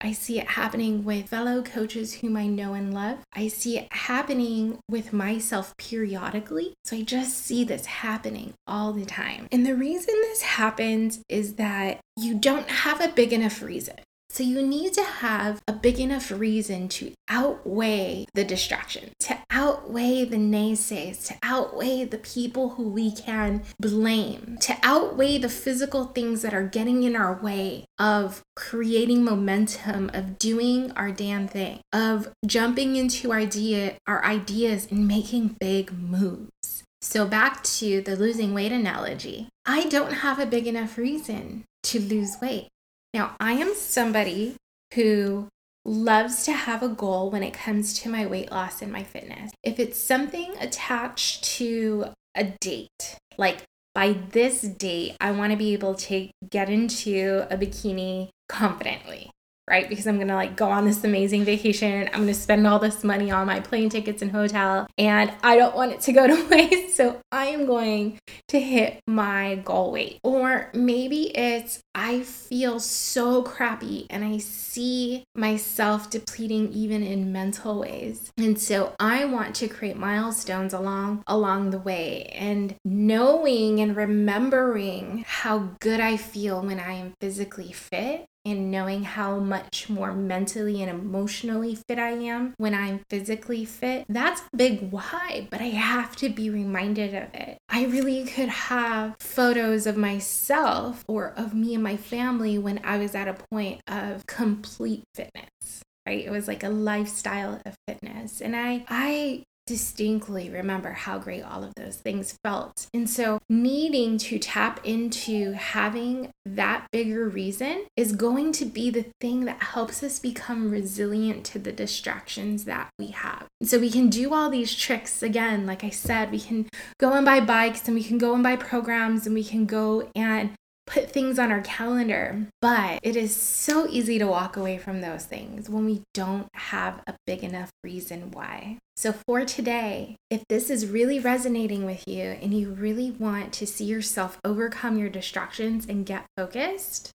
I 0.00 0.12
see 0.12 0.38
it 0.38 0.48
happening 0.48 1.04
with 1.04 1.28
fellow 1.28 1.62
coaches 1.62 2.14
whom 2.14 2.36
I 2.36 2.46
know 2.46 2.72
and 2.72 2.94
love. 2.94 3.18
I 3.34 3.48
see 3.48 3.78
it 3.78 3.88
happening 3.92 4.78
with 4.88 5.12
myself 5.12 5.76
periodically. 5.76 6.74
So 6.84 6.96
I 6.96 7.02
just 7.02 7.36
see 7.36 7.64
this 7.64 7.86
happening 7.86 8.54
all 8.66 8.92
the 8.92 9.04
time. 9.04 9.46
And 9.52 9.66
the 9.66 9.76
reason 9.76 10.14
this 10.22 10.42
happens 10.42 11.20
is 11.28 11.54
that 11.54 12.00
you 12.16 12.34
don't 12.34 12.70
have 12.70 13.00
a 13.00 13.08
big 13.08 13.32
enough 13.32 13.62
reason. 13.62 13.96
So 14.32 14.44
you 14.44 14.62
need 14.62 14.94
to 14.94 15.02
have 15.02 15.60
a 15.66 15.72
big 15.72 15.98
enough 15.98 16.30
reason 16.30 16.88
to 16.90 17.12
outweigh 17.28 18.26
the 18.32 18.44
distraction, 18.44 19.10
to 19.18 19.36
outweigh 19.50 20.24
the 20.24 20.36
naysays, 20.36 21.26
to 21.26 21.34
outweigh 21.42 22.04
the 22.04 22.18
people 22.18 22.70
who 22.70 22.88
we 22.88 23.10
can 23.10 23.64
blame, 23.80 24.56
to 24.60 24.76
outweigh 24.84 25.38
the 25.38 25.48
physical 25.48 26.04
things 26.04 26.42
that 26.42 26.54
are 26.54 26.62
getting 26.62 27.02
in 27.02 27.16
our 27.16 27.42
way 27.42 27.86
of 27.98 28.42
creating 28.54 29.24
momentum, 29.24 30.12
of 30.14 30.38
doing 30.38 30.92
our 30.92 31.10
damn 31.10 31.48
thing, 31.48 31.80
of 31.92 32.32
jumping 32.46 32.94
into 32.94 33.32
idea, 33.32 33.96
our 34.06 34.24
ideas 34.24 34.86
and 34.92 35.08
making 35.08 35.56
big 35.58 35.92
moves. 35.92 36.84
So 37.02 37.26
back 37.26 37.64
to 37.64 38.00
the 38.00 38.14
losing 38.14 38.54
weight 38.54 38.70
analogy. 38.70 39.48
I 39.66 39.86
don't 39.86 40.12
have 40.12 40.38
a 40.38 40.46
big 40.46 40.68
enough 40.68 40.96
reason 40.96 41.64
to 41.82 41.98
lose 41.98 42.36
weight. 42.40 42.68
Now, 43.12 43.34
I 43.40 43.52
am 43.52 43.74
somebody 43.74 44.56
who 44.94 45.48
loves 45.84 46.44
to 46.44 46.52
have 46.52 46.82
a 46.82 46.88
goal 46.88 47.30
when 47.30 47.42
it 47.42 47.54
comes 47.54 47.98
to 48.00 48.08
my 48.08 48.26
weight 48.26 48.50
loss 48.50 48.82
and 48.82 48.92
my 48.92 49.02
fitness. 49.02 49.52
If 49.62 49.80
it's 49.80 49.98
something 49.98 50.54
attached 50.60 51.44
to 51.56 52.12
a 52.34 52.44
date, 52.60 53.16
like 53.36 53.64
by 53.94 54.12
this 54.12 54.62
date, 54.62 55.16
I 55.20 55.32
want 55.32 55.52
to 55.52 55.56
be 55.56 55.72
able 55.72 55.94
to 55.94 56.28
get 56.48 56.68
into 56.68 57.46
a 57.50 57.56
bikini 57.56 58.28
confidently 58.48 59.30
right? 59.70 59.88
Because 59.88 60.06
I'm 60.06 60.18
gonna 60.18 60.34
like 60.34 60.56
go 60.56 60.68
on 60.68 60.84
this 60.84 61.04
amazing 61.04 61.44
vacation. 61.44 62.10
I'm 62.12 62.20
gonna 62.20 62.34
spend 62.34 62.66
all 62.66 62.80
this 62.80 63.04
money 63.04 63.30
on 63.30 63.46
my 63.46 63.60
plane 63.60 63.88
tickets 63.88 64.20
and 64.20 64.32
hotel, 64.32 64.88
and 64.98 65.32
I 65.42 65.56
don't 65.56 65.76
want 65.76 65.92
it 65.92 66.00
to 66.02 66.12
go 66.12 66.26
to 66.26 66.48
waste. 66.50 66.96
So 66.96 67.20
I 67.32 67.46
am 67.46 67.66
going 67.66 68.18
to 68.48 68.60
hit 68.60 69.00
my 69.06 69.54
goal 69.64 69.92
weight. 69.92 70.18
Or 70.24 70.70
maybe 70.74 71.36
it's 71.36 71.80
I 71.94 72.20
feel 72.22 72.80
so 72.80 73.42
crappy 73.42 74.06
and 74.10 74.24
I 74.24 74.38
see 74.38 75.24
myself 75.34 76.10
depleting 76.10 76.72
even 76.72 77.02
in 77.02 77.32
mental 77.32 77.78
ways. 77.80 78.32
And 78.36 78.58
so 78.58 78.94
I 78.98 79.24
want 79.24 79.54
to 79.56 79.68
create 79.68 79.96
milestones 79.96 80.74
along 80.74 81.22
along 81.26 81.70
the 81.70 81.78
way 81.78 82.24
and 82.34 82.74
knowing 82.84 83.80
and 83.80 83.96
remembering 83.96 85.24
how 85.26 85.70
good 85.80 86.00
I 86.00 86.16
feel 86.16 86.62
when 86.62 86.80
I 86.80 86.92
am 86.92 87.12
physically 87.20 87.72
fit 87.72 88.26
and 88.44 88.70
knowing 88.70 89.04
how 89.04 89.38
much 89.38 89.88
more 89.88 90.12
mentally 90.12 90.82
and 90.82 90.90
emotionally 90.90 91.74
fit 91.74 91.98
I 91.98 92.10
am 92.10 92.54
when 92.56 92.74
I'm 92.74 93.00
physically 93.10 93.64
fit, 93.64 94.06
that's 94.08 94.42
a 94.52 94.56
big 94.56 94.90
why, 94.90 95.48
but 95.50 95.60
I 95.60 95.66
have 95.66 96.16
to 96.16 96.28
be 96.28 96.50
reminded 96.50 97.14
of 97.14 97.34
it. 97.34 97.58
I 97.68 97.84
really 97.84 98.24
could 98.24 98.48
have 98.48 99.16
photos 99.20 99.86
of 99.86 99.96
myself 99.96 101.04
or 101.06 101.32
of 101.36 101.54
me 101.54 101.74
and 101.74 101.82
my 101.82 101.96
family 101.96 102.58
when 102.58 102.80
I 102.84 102.98
was 102.98 103.14
at 103.14 103.28
a 103.28 103.34
point 103.50 103.82
of 103.86 104.26
complete 104.26 105.04
fitness. 105.14 105.82
Right? 106.06 106.24
It 106.24 106.30
was 106.30 106.48
like 106.48 106.64
a 106.64 106.70
lifestyle 106.70 107.60
of 107.64 107.74
fitness. 107.86 108.40
And 108.40 108.56
I 108.56 108.84
I 108.88 109.44
distinctly 109.70 110.50
remember 110.50 110.90
how 110.90 111.16
great 111.16 111.44
all 111.44 111.62
of 111.62 111.72
those 111.76 111.96
things 111.96 112.36
felt. 112.42 112.88
And 112.92 113.08
so, 113.08 113.38
needing 113.48 114.18
to 114.18 114.36
tap 114.36 114.84
into 114.84 115.52
having 115.52 116.30
that 116.44 116.88
bigger 116.90 117.28
reason 117.28 117.86
is 117.96 118.10
going 118.10 118.50
to 118.52 118.64
be 118.64 118.90
the 118.90 119.06
thing 119.20 119.44
that 119.44 119.62
helps 119.62 120.02
us 120.02 120.18
become 120.18 120.72
resilient 120.72 121.44
to 121.46 121.60
the 121.60 121.70
distractions 121.70 122.64
that 122.64 122.90
we 122.98 123.08
have. 123.08 123.46
So, 123.62 123.78
we 123.78 123.90
can 123.90 124.08
do 124.08 124.34
all 124.34 124.50
these 124.50 124.74
tricks 124.74 125.22
again, 125.22 125.66
like 125.66 125.84
I 125.84 125.90
said, 125.90 126.32
we 126.32 126.40
can 126.40 126.68
go 126.98 127.12
and 127.12 127.24
buy 127.24 127.38
bikes 127.38 127.86
and 127.86 127.94
we 127.94 128.02
can 128.02 128.18
go 128.18 128.34
and 128.34 128.42
buy 128.42 128.56
programs 128.56 129.24
and 129.24 129.36
we 129.36 129.44
can 129.44 129.66
go 129.66 130.10
and 130.16 130.50
put 130.86 131.10
things 131.10 131.38
on 131.38 131.50
our 131.50 131.60
calendar, 131.60 132.46
but 132.60 132.98
it 133.02 133.16
is 133.16 133.34
so 133.34 133.86
easy 133.88 134.18
to 134.18 134.26
walk 134.26 134.56
away 134.56 134.78
from 134.78 135.00
those 135.00 135.24
things 135.24 135.68
when 135.68 135.84
we 135.84 136.02
don't 136.14 136.48
have 136.54 137.02
a 137.06 137.14
big 137.26 137.44
enough 137.44 137.70
reason 137.84 138.30
why. 138.30 138.78
So, 138.96 139.12
for 139.12 139.44
today, 139.44 140.16
if 140.30 140.42
this 140.48 140.68
is 140.68 140.86
really 140.86 141.18
resonating 141.18 141.86
with 141.86 142.06
you 142.06 142.36
and 142.42 142.52
you 142.52 142.70
really 142.70 143.10
want 143.10 143.52
to 143.54 143.66
see 143.66 143.84
yourself 143.84 144.38
overcome 144.44 144.98
your 144.98 145.08
distractions 145.08 145.86
and 145.86 146.04
get 146.04 146.26
focused, 146.36 147.10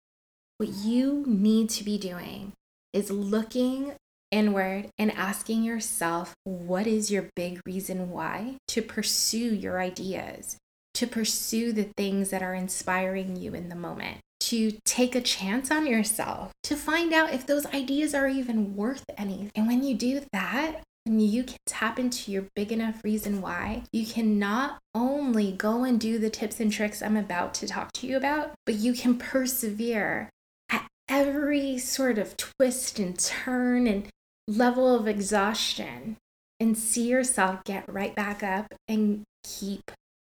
what 0.58 0.70
you 0.70 1.24
need 1.26 1.70
to 1.72 1.84
be 1.84 1.98
doing 1.98 2.54
is 2.94 3.10
looking 3.10 3.94
inward 4.32 4.90
and 4.98 5.12
asking 5.12 5.64
yourself, 5.64 6.34
what 6.44 6.88
is 6.88 7.12
your 7.12 7.30
big 7.36 7.60
reason 7.66 8.10
why 8.10 8.58
to 8.68 8.82
pursue 8.82 9.56
your 9.56 9.80
ideas, 9.80 10.58
to 10.94 11.08
pursue 11.08 11.72
the 11.72 11.90
things 11.98 12.30
that 12.30 12.44
are 12.44 12.54
inspiring 12.54 13.36
you 13.36 13.54
in 13.54 13.70
the 13.70 13.76
moment, 13.76 14.18
to 14.42 14.72
take 14.86 15.16
a 15.16 15.22
chance 15.22 15.72
on 15.72 15.88
yourself, 15.88 16.52
to 16.64 16.76
find 16.76 17.14
out 17.14 17.34
if 17.34 17.46
those 17.46 17.66
ideas 17.68 18.14
are 18.14 18.28
even 18.28 18.76
worth 18.76 19.06
anything. 19.18 19.52
And 19.56 19.68
when 19.68 19.84
you 19.84 19.96
do 19.96 20.22
that, 20.34 20.82
when 21.06 21.20
you 21.20 21.44
can 21.44 21.58
tap 21.66 21.98
into 21.98 22.32
your 22.32 22.46
big 22.56 22.72
enough 22.72 23.04
reason 23.04 23.42
why, 23.42 23.84
you 23.92 24.06
can 24.06 24.38
not 24.38 24.80
only 24.94 25.52
go 25.52 25.84
and 25.84 26.00
do 26.00 26.20
the 26.20 26.30
tips 26.30 26.60
and 26.60 26.72
tricks 26.72 27.02
I'm 27.02 27.18
about 27.18 27.54
to 27.56 27.68
talk 27.68 27.92
to 27.94 28.08
you 28.08 28.18
about, 28.18 28.52
but 28.66 28.76
you 28.76 28.94
can 28.94 29.18
persevere 29.18 30.30
at 30.70 30.88
every 31.10 31.78
sort 31.80 32.20
of 32.20 32.38
twist 32.38 33.00
and 33.00 33.18
turn 33.18 33.88
and 33.88 34.08
level 34.48 34.94
of 34.94 35.08
exhaustion 35.08 36.18
and 36.60 36.78
see 36.78 37.08
yourself 37.08 37.64
get 37.64 37.92
right 37.92 38.16
back 38.16 38.44
up 38.44 38.68
and 38.88 39.24
keep 39.44 39.92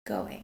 going. 0.04 0.42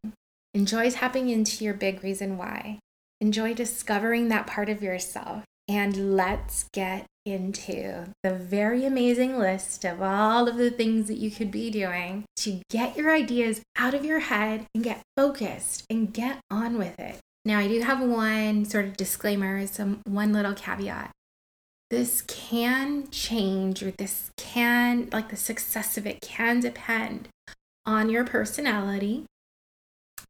Enjoy 0.55 0.91
tapping 0.91 1.29
into 1.29 1.65
your 1.65 1.75
big 1.75 2.03
reason 2.03 2.39
why. 2.39 2.79
Enjoy 3.21 3.55
discovering 3.55 4.29
that 4.29 4.47
part 4.47 4.69
of 4.69 4.83
yourself. 4.83 5.45
And 5.69 6.17
let's 6.17 6.65
get 6.73 7.07
into 7.27 8.07
the 8.23 8.35
very 8.35 8.87
amazing 8.87 9.39
list 9.39 9.85
of 9.85 10.01
all 10.01 10.49
of 10.49 10.57
the 10.57 10.71
things 10.71 11.09
that 11.09 11.19
you 11.19 11.31
could 11.31 11.51
be 11.51 11.71
doing 11.71 12.25
to 12.37 12.63
get 12.71 12.97
your 12.97 13.13
ideas 13.13 13.61
out 13.77 13.93
of 13.93 14.05
your 14.05 14.21
head 14.21 14.65
and 14.75 14.83
get 14.83 15.03
focused 15.17 15.85
and 15.91 16.15
get 16.15 16.39
on 16.51 16.79
with 16.79 16.99
it. 16.99 17.19
Now, 17.45 17.59
I 17.59 17.69
do 17.69 17.81
have 17.83 18.01
one 18.01 18.65
sort 18.65 18.87
of 18.87 18.97
disclaimer, 18.97 19.67
some 19.67 20.01
one 20.05 20.33
little 20.33 20.55
caveat. 20.55 21.11
This 21.91 22.23
can 22.23 23.09
change, 23.11 23.83
or 23.83 23.93
this 23.93 24.31
can, 24.37 25.09
like 25.13 25.31
the 25.31 25.37
success 25.37 25.97
of 25.97 26.07
it 26.07 26.21
can 26.21 26.61
depend 26.61 27.29
on 27.87 28.11
your 28.11 28.25
personality. 28.25 29.25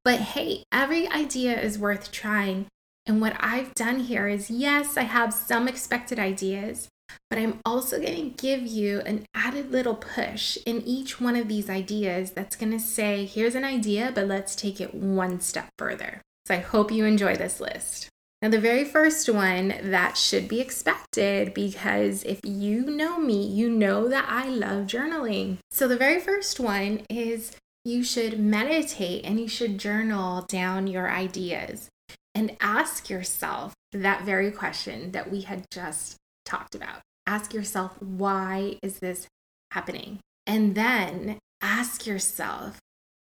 But 0.08 0.20
hey, 0.20 0.64
every 0.72 1.06
idea 1.06 1.60
is 1.60 1.78
worth 1.78 2.10
trying. 2.10 2.68
And 3.04 3.20
what 3.20 3.36
I've 3.40 3.74
done 3.74 4.00
here 4.00 4.26
is 4.26 4.50
yes, 4.50 4.96
I 4.96 5.02
have 5.02 5.34
some 5.34 5.68
expected 5.68 6.18
ideas, 6.18 6.88
but 7.28 7.38
I'm 7.38 7.60
also 7.66 8.00
going 8.00 8.32
to 8.32 8.42
give 8.42 8.66
you 8.66 9.00
an 9.00 9.26
added 9.34 9.70
little 9.70 9.96
push 9.96 10.56
in 10.64 10.80
each 10.80 11.20
one 11.20 11.36
of 11.36 11.46
these 11.46 11.68
ideas 11.68 12.30
that's 12.30 12.56
going 12.56 12.72
to 12.72 12.80
say, 12.80 13.26
here's 13.26 13.54
an 13.54 13.66
idea, 13.66 14.10
but 14.14 14.26
let's 14.26 14.56
take 14.56 14.80
it 14.80 14.94
one 14.94 15.40
step 15.40 15.68
further. 15.76 16.22
So 16.46 16.54
I 16.54 16.60
hope 16.60 16.90
you 16.90 17.04
enjoy 17.04 17.36
this 17.36 17.60
list. 17.60 18.08
Now, 18.40 18.48
the 18.48 18.58
very 18.58 18.86
first 18.86 19.28
one 19.28 19.74
that 19.82 20.16
should 20.16 20.48
be 20.48 20.62
expected 20.62 21.52
because 21.52 22.22
if 22.22 22.40
you 22.44 22.86
know 22.86 23.18
me, 23.18 23.46
you 23.46 23.68
know 23.68 24.08
that 24.08 24.24
I 24.26 24.48
love 24.48 24.86
journaling. 24.86 25.58
So, 25.70 25.86
the 25.86 25.98
very 25.98 26.18
first 26.18 26.58
one 26.58 27.02
is 27.10 27.54
you 27.84 28.02
should 28.02 28.38
meditate 28.38 29.24
and 29.24 29.38
you 29.40 29.48
should 29.48 29.78
journal 29.78 30.42
down 30.48 30.86
your 30.86 31.10
ideas 31.10 31.88
and 32.34 32.56
ask 32.60 33.08
yourself 33.08 33.74
that 33.92 34.24
very 34.24 34.50
question 34.50 35.12
that 35.12 35.30
we 35.30 35.42
had 35.42 35.64
just 35.70 36.16
talked 36.44 36.74
about. 36.74 37.00
Ask 37.26 37.52
yourself, 37.52 38.00
why 38.00 38.78
is 38.82 38.98
this 38.98 39.26
happening? 39.72 40.18
And 40.46 40.74
then 40.74 41.38
ask 41.60 42.06
yourself 42.06 42.78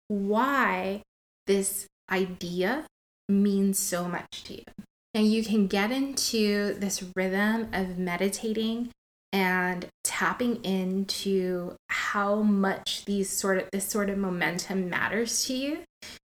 why 0.08 1.02
this 1.46 1.86
idea 2.10 2.86
means 3.28 3.78
so 3.78 4.08
much 4.08 4.44
to 4.44 4.54
you. 4.54 4.64
Now, 5.14 5.20
you 5.20 5.44
can 5.44 5.66
get 5.66 5.90
into 5.90 6.74
this 6.74 7.04
rhythm 7.14 7.68
of 7.72 7.98
meditating 7.98 8.90
and 9.32 9.86
tapping 10.04 10.62
into 10.64 11.74
how 11.88 12.42
much 12.42 13.04
these 13.06 13.30
sort 13.30 13.58
of 13.58 13.68
this 13.72 13.86
sort 13.86 14.10
of 14.10 14.18
momentum 14.18 14.90
matters 14.90 15.44
to 15.46 15.54
you 15.54 15.78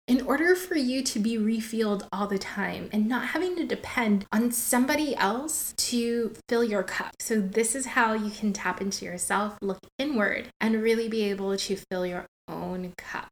in 0.06 0.20
order 0.26 0.54
for 0.54 0.76
you 0.76 1.02
to 1.02 1.18
be 1.18 1.38
refilled 1.38 2.06
all 2.12 2.26
the 2.26 2.38
time 2.38 2.90
and 2.92 3.08
not 3.08 3.28
having 3.28 3.56
to 3.56 3.64
depend 3.64 4.26
on 4.32 4.50
somebody 4.50 5.16
else 5.16 5.72
to 5.76 6.34
fill 6.48 6.62
your 6.62 6.82
cup. 6.82 7.14
So, 7.20 7.40
this 7.40 7.74
is 7.74 7.86
how 7.86 8.12
you 8.12 8.30
can 8.30 8.52
tap 8.52 8.80
into 8.80 9.04
yourself, 9.04 9.56
look 9.62 9.78
inward, 9.98 10.48
and 10.60 10.82
really 10.82 11.08
be 11.08 11.22
able 11.24 11.56
to 11.56 11.76
fill 11.90 12.06
your 12.06 12.26
own 12.48 12.92
cup. 12.98 13.30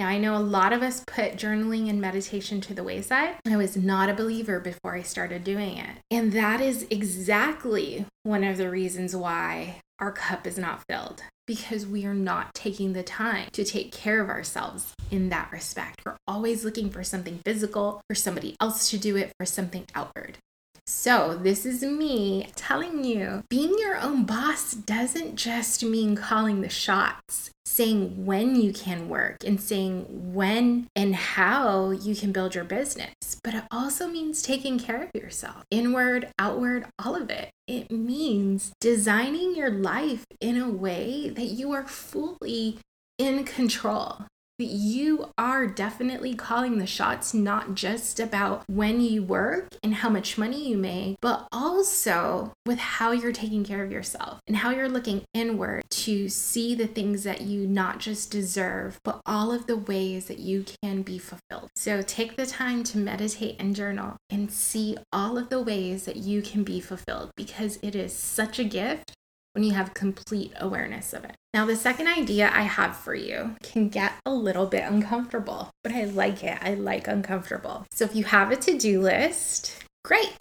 Now, 0.00 0.08
I 0.08 0.18
know 0.18 0.36
a 0.36 0.38
lot 0.38 0.72
of 0.72 0.82
us 0.82 1.04
put 1.06 1.36
journaling 1.36 1.88
and 1.88 2.00
meditation 2.00 2.60
to 2.62 2.74
the 2.74 2.82
wayside. 2.82 3.36
I 3.46 3.56
was 3.56 3.76
not 3.76 4.08
a 4.08 4.14
believer 4.14 4.58
before 4.58 4.96
I 4.96 5.02
started 5.02 5.44
doing 5.44 5.78
it. 5.78 5.98
And 6.10 6.32
that 6.32 6.60
is 6.60 6.86
exactly 6.90 8.04
one 8.24 8.42
of 8.42 8.56
the 8.56 8.70
reasons 8.70 9.14
why 9.14 9.80
our 10.00 10.10
cup 10.10 10.46
is 10.46 10.58
not 10.58 10.82
filled 10.88 11.22
because 11.46 11.86
we 11.86 12.04
are 12.04 12.14
not 12.14 12.54
taking 12.54 12.92
the 12.92 13.02
time 13.02 13.48
to 13.52 13.64
take 13.64 13.92
care 13.92 14.20
of 14.20 14.28
ourselves 14.28 14.94
in 15.10 15.28
that 15.28 15.52
respect. 15.52 16.02
We're 16.04 16.16
always 16.26 16.64
looking 16.64 16.90
for 16.90 17.04
something 17.04 17.38
physical, 17.44 18.00
for 18.08 18.14
somebody 18.14 18.56
else 18.60 18.90
to 18.90 18.98
do 18.98 19.16
it, 19.16 19.32
for 19.38 19.46
something 19.46 19.84
outward. 19.94 20.38
So, 20.86 21.38
this 21.40 21.64
is 21.64 21.82
me 21.82 22.48
telling 22.56 23.04
you 23.04 23.42
being 23.48 23.74
your 23.78 23.98
own 23.98 24.24
boss 24.24 24.72
doesn't 24.72 25.36
just 25.36 25.82
mean 25.82 26.14
calling 26.14 26.60
the 26.60 26.68
shots, 26.68 27.50
saying 27.74 28.24
when 28.24 28.54
you 28.54 28.72
can 28.72 29.08
work 29.08 29.42
and 29.44 29.60
saying 29.60 30.06
when 30.32 30.86
and 30.94 31.16
how 31.16 31.90
you 31.90 32.14
can 32.14 32.30
build 32.30 32.54
your 32.54 32.62
business, 32.62 33.14
but 33.42 33.52
it 33.52 33.64
also 33.70 34.06
means 34.06 34.42
taking 34.42 34.78
care 34.78 35.02
of 35.02 35.10
yourself, 35.20 35.64
inward, 35.72 36.28
outward, 36.38 36.86
all 37.00 37.16
of 37.16 37.30
it. 37.30 37.50
It 37.66 37.90
means 37.90 38.72
designing 38.80 39.56
your 39.56 39.70
life 39.70 40.24
in 40.40 40.56
a 40.56 40.70
way 40.70 41.30
that 41.30 41.46
you 41.46 41.72
are 41.72 41.86
fully 41.86 42.78
in 43.18 43.42
control 43.42 44.26
you 44.64 45.30
are 45.38 45.66
definitely 45.66 46.34
calling 46.34 46.78
the 46.78 46.86
shots, 46.86 47.34
not 47.34 47.74
just 47.74 48.20
about 48.20 48.64
when 48.68 49.00
you 49.00 49.22
work 49.22 49.68
and 49.82 49.94
how 49.94 50.08
much 50.08 50.38
money 50.38 50.68
you 50.68 50.76
make, 50.76 51.16
but 51.20 51.46
also 51.52 52.52
with 52.66 52.78
how 52.78 53.12
you're 53.12 53.32
taking 53.32 53.64
care 53.64 53.82
of 53.84 53.92
yourself 53.92 54.40
and 54.46 54.56
how 54.56 54.70
you're 54.70 54.88
looking 54.88 55.22
inward 55.34 55.82
to 55.90 56.28
see 56.28 56.74
the 56.74 56.86
things 56.86 57.24
that 57.24 57.42
you 57.42 57.66
not 57.66 57.98
just 57.98 58.30
deserve, 58.30 58.98
but 59.04 59.20
all 59.26 59.52
of 59.52 59.66
the 59.66 59.76
ways 59.76 60.26
that 60.26 60.38
you 60.38 60.64
can 60.82 61.02
be 61.02 61.18
fulfilled. 61.18 61.70
So 61.76 62.02
take 62.02 62.36
the 62.36 62.46
time 62.46 62.84
to 62.84 62.98
meditate 62.98 63.56
and 63.58 63.74
journal 63.74 64.16
and 64.30 64.50
see 64.50 64.96
all 65.12 65.38
of 65.38 65.48
the 65.48 65.62
ways 65.62 66.04
that 66.04 66.16
you 66.16 66.42
can 66.42 66.64
be 66.64 66.80
fulfilled 66.80 67.30
because 67.36 67.78
it 67.82 67.94
is 67.94 68.12
such 68.12 68.58
a 68.58 68.64
gift 68.64 69.12
when 69.54 69.64
you 69.64 69.72
have 69.72 69.94
complete 69.94 70.52
awareness 70.58 71.12
of 71.12 71.24
it. 71.24 71.36
Now, 71.54 71.64
the 71.64 71.76
second 71.76 72.08
idea 72.08 72.50
I 72.52 72.62
have 72.62 72.96
for 72.96 73.14
you 73.14 73.56
can 73.62 73.88
get 73.88 74.14
a 74.26 74.34
little 74.34 74.66
bit 74.66 74.82
uncomfortable, 74.82 75.70
but 75.82 75.92
I 75.92 76.04
like 76.04 76.42
it. 76.42 76.58
I 76.60 76.74
like 76.74 77.06
uncomfortable. 77.06 77.86
So, 77.92 78.04
if 78.04 78.14
you 78.14 78.24
have 78.24 78.50
a 78.50 78.56
to 78.56 78.76
do 78.76 79.00
list, 79.00 79.84
great. 80.04 80.32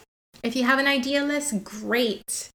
If 0.41 0.56
you 0.56 0.63
have 0.63 0.80
an 0.80 0.88
idea 0.88 1.23
list, 1.23 1.63
great. 1.63 2.49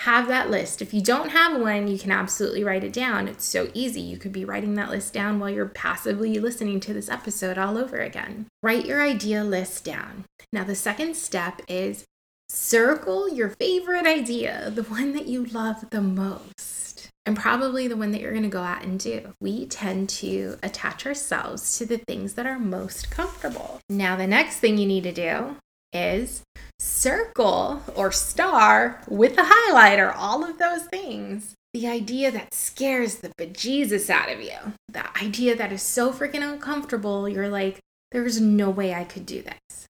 Have 0.00 0.28
that 0.28 0.48
list. 0.48 0.80
If 0.80 0.94
you 0.94 1.02
don't 1.02 1.30
have 1.30 1.60
one, 1.60 1.88
you 1.88 1.98
can 1.98 2.12
absolutely 2.12 2.64
write 2.64 2.84
it 2.84 2.92
down. 2.92 3.28
It's 3.28 3.44
so 3.44 3.68
easy. 3.74 4.00
You 4.00 4.16
could 4.16 4.32
be 4.32 4.44
writing 4.44 4.74
that 4.74 4.90
list 4.90 5.12
down 5.12 5.38
while 5.38 5.50
you're 5.50 5.66
passively 5.66 6.38
listening 6.38 6.80
to 6.80 6.94
this 6.94 7.08
episode 7.08 7.58
all 7.58 7.76
over 7.76 7.98
again. 7.98 8.46
Write 8.62 8.86
your 8.86 9.02
idea 9.02 9.44
list 9.44 9.84
down. 9.84 10.24
Now, 10.52 10.64
the 10.64 10.76
second 10.76 11.16
step 11.16 11.60
is 11.68 12.04
circle 12.48 13.28
your 13.28 13.50
favorite 13.50 14.06
idea, 14.06 14.70
the 14.74 14.82
one 14.84 15.12
that 15.12 15.26
you 15.26 15.44
love 15.44 15.90
the 15.90 16.00
most, 16.00 17.08
and 17.26 17.36
probably 17.36 17.88
the 17.88 17.96
one 17.96 18.10
that 18.12 18.20
you're 18.20 18.32
going 18.32 18.42
to 18.42 18.48
go 18.48 18.62
out 18.62 18.84
and 18.84 18.98
do. 18.98 19.34
We 19.40 19.66
tend 19.66 20.08
to 20.10 20.56
attach 20.62 21.06
ourselves 21.06 21.78
to 21.78 21.86
the 21.86 21.98
things 21.98 22.34
that 22.34 22.46
are 22.46 22.58
most 22.58 23.10
comfortable. 23.10 23.80
Now, 23.88 24.16
the 24.16 24.26
next 24.26 24.56
thing 24.56 24.78
you 24.78 24.86
need 24.86 25.04
to 25.04 25.12
do 25.12 25.56
is 25.92 26.42
circle 26.78 27.82
or 27.94 28.12
star 28.12 29.02
with 29.08 29.38
a 29.38 29.42
highlighter, 29.42 30.12
all 30.14 30.44
of 30.44 30.58
those 30.58 30.84
things. 30.84 31.54
The 31.74 31.86
idea 31.86 32.30
that 32.30 32.54
scares 32.54 33.16
the 33.16 33.30
bejesus 33.38 34.08
out 34.08 34.30
of 34.30 34.40
you, 34.40 34.74
the 34.88 35.04
idea 35.22 35.54
that 35.54 35.72
is 35.72 35.82
so 35.82 36.12
freaking 36.12 36.42
uncomfortable, 36.42 37.28
you're 37.28 37.48
like, 37.48 37.78
there's 38.10 38.40
no 38.40 38.70
way 38.70 38.94
I 38.94 39.04
could 39.04 39.26
do 39.26 39.42
this. 39.42 39.54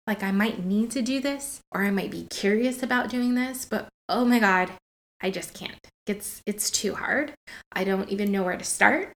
Like, 0.10 0.24
I 0.24 0.32
might 0.32 0.66
need 0.66 0.90
to 0.92 1.04
do 1.04 1.22
this 1.22 1.62
or 1.72 1.84
I 1.84 1.92
might 1.92 2.10
be 2.10 2.26
curious 2.32 2.82
about 2.82 3.12
doing 3.12 3.36
this, 3.36 3.64
but 3.64 3.90
oh 4.10 4.26
my 4.26 4.40
God, 4.40 4.72
I 5.22 5.30
just 5.30 5.54
can't. 5.54 5.78
It's, 6.08 6.42
it's 6.48 6.72
too 6.72 6.96
hard. 6.96 7.34
I 7.74 7.84
don't 7.84 8.10
even 8.10 8.32
know 8.32 8.42
where 8.42 8.58
to 8.58 8.64
start. 8.64 9.14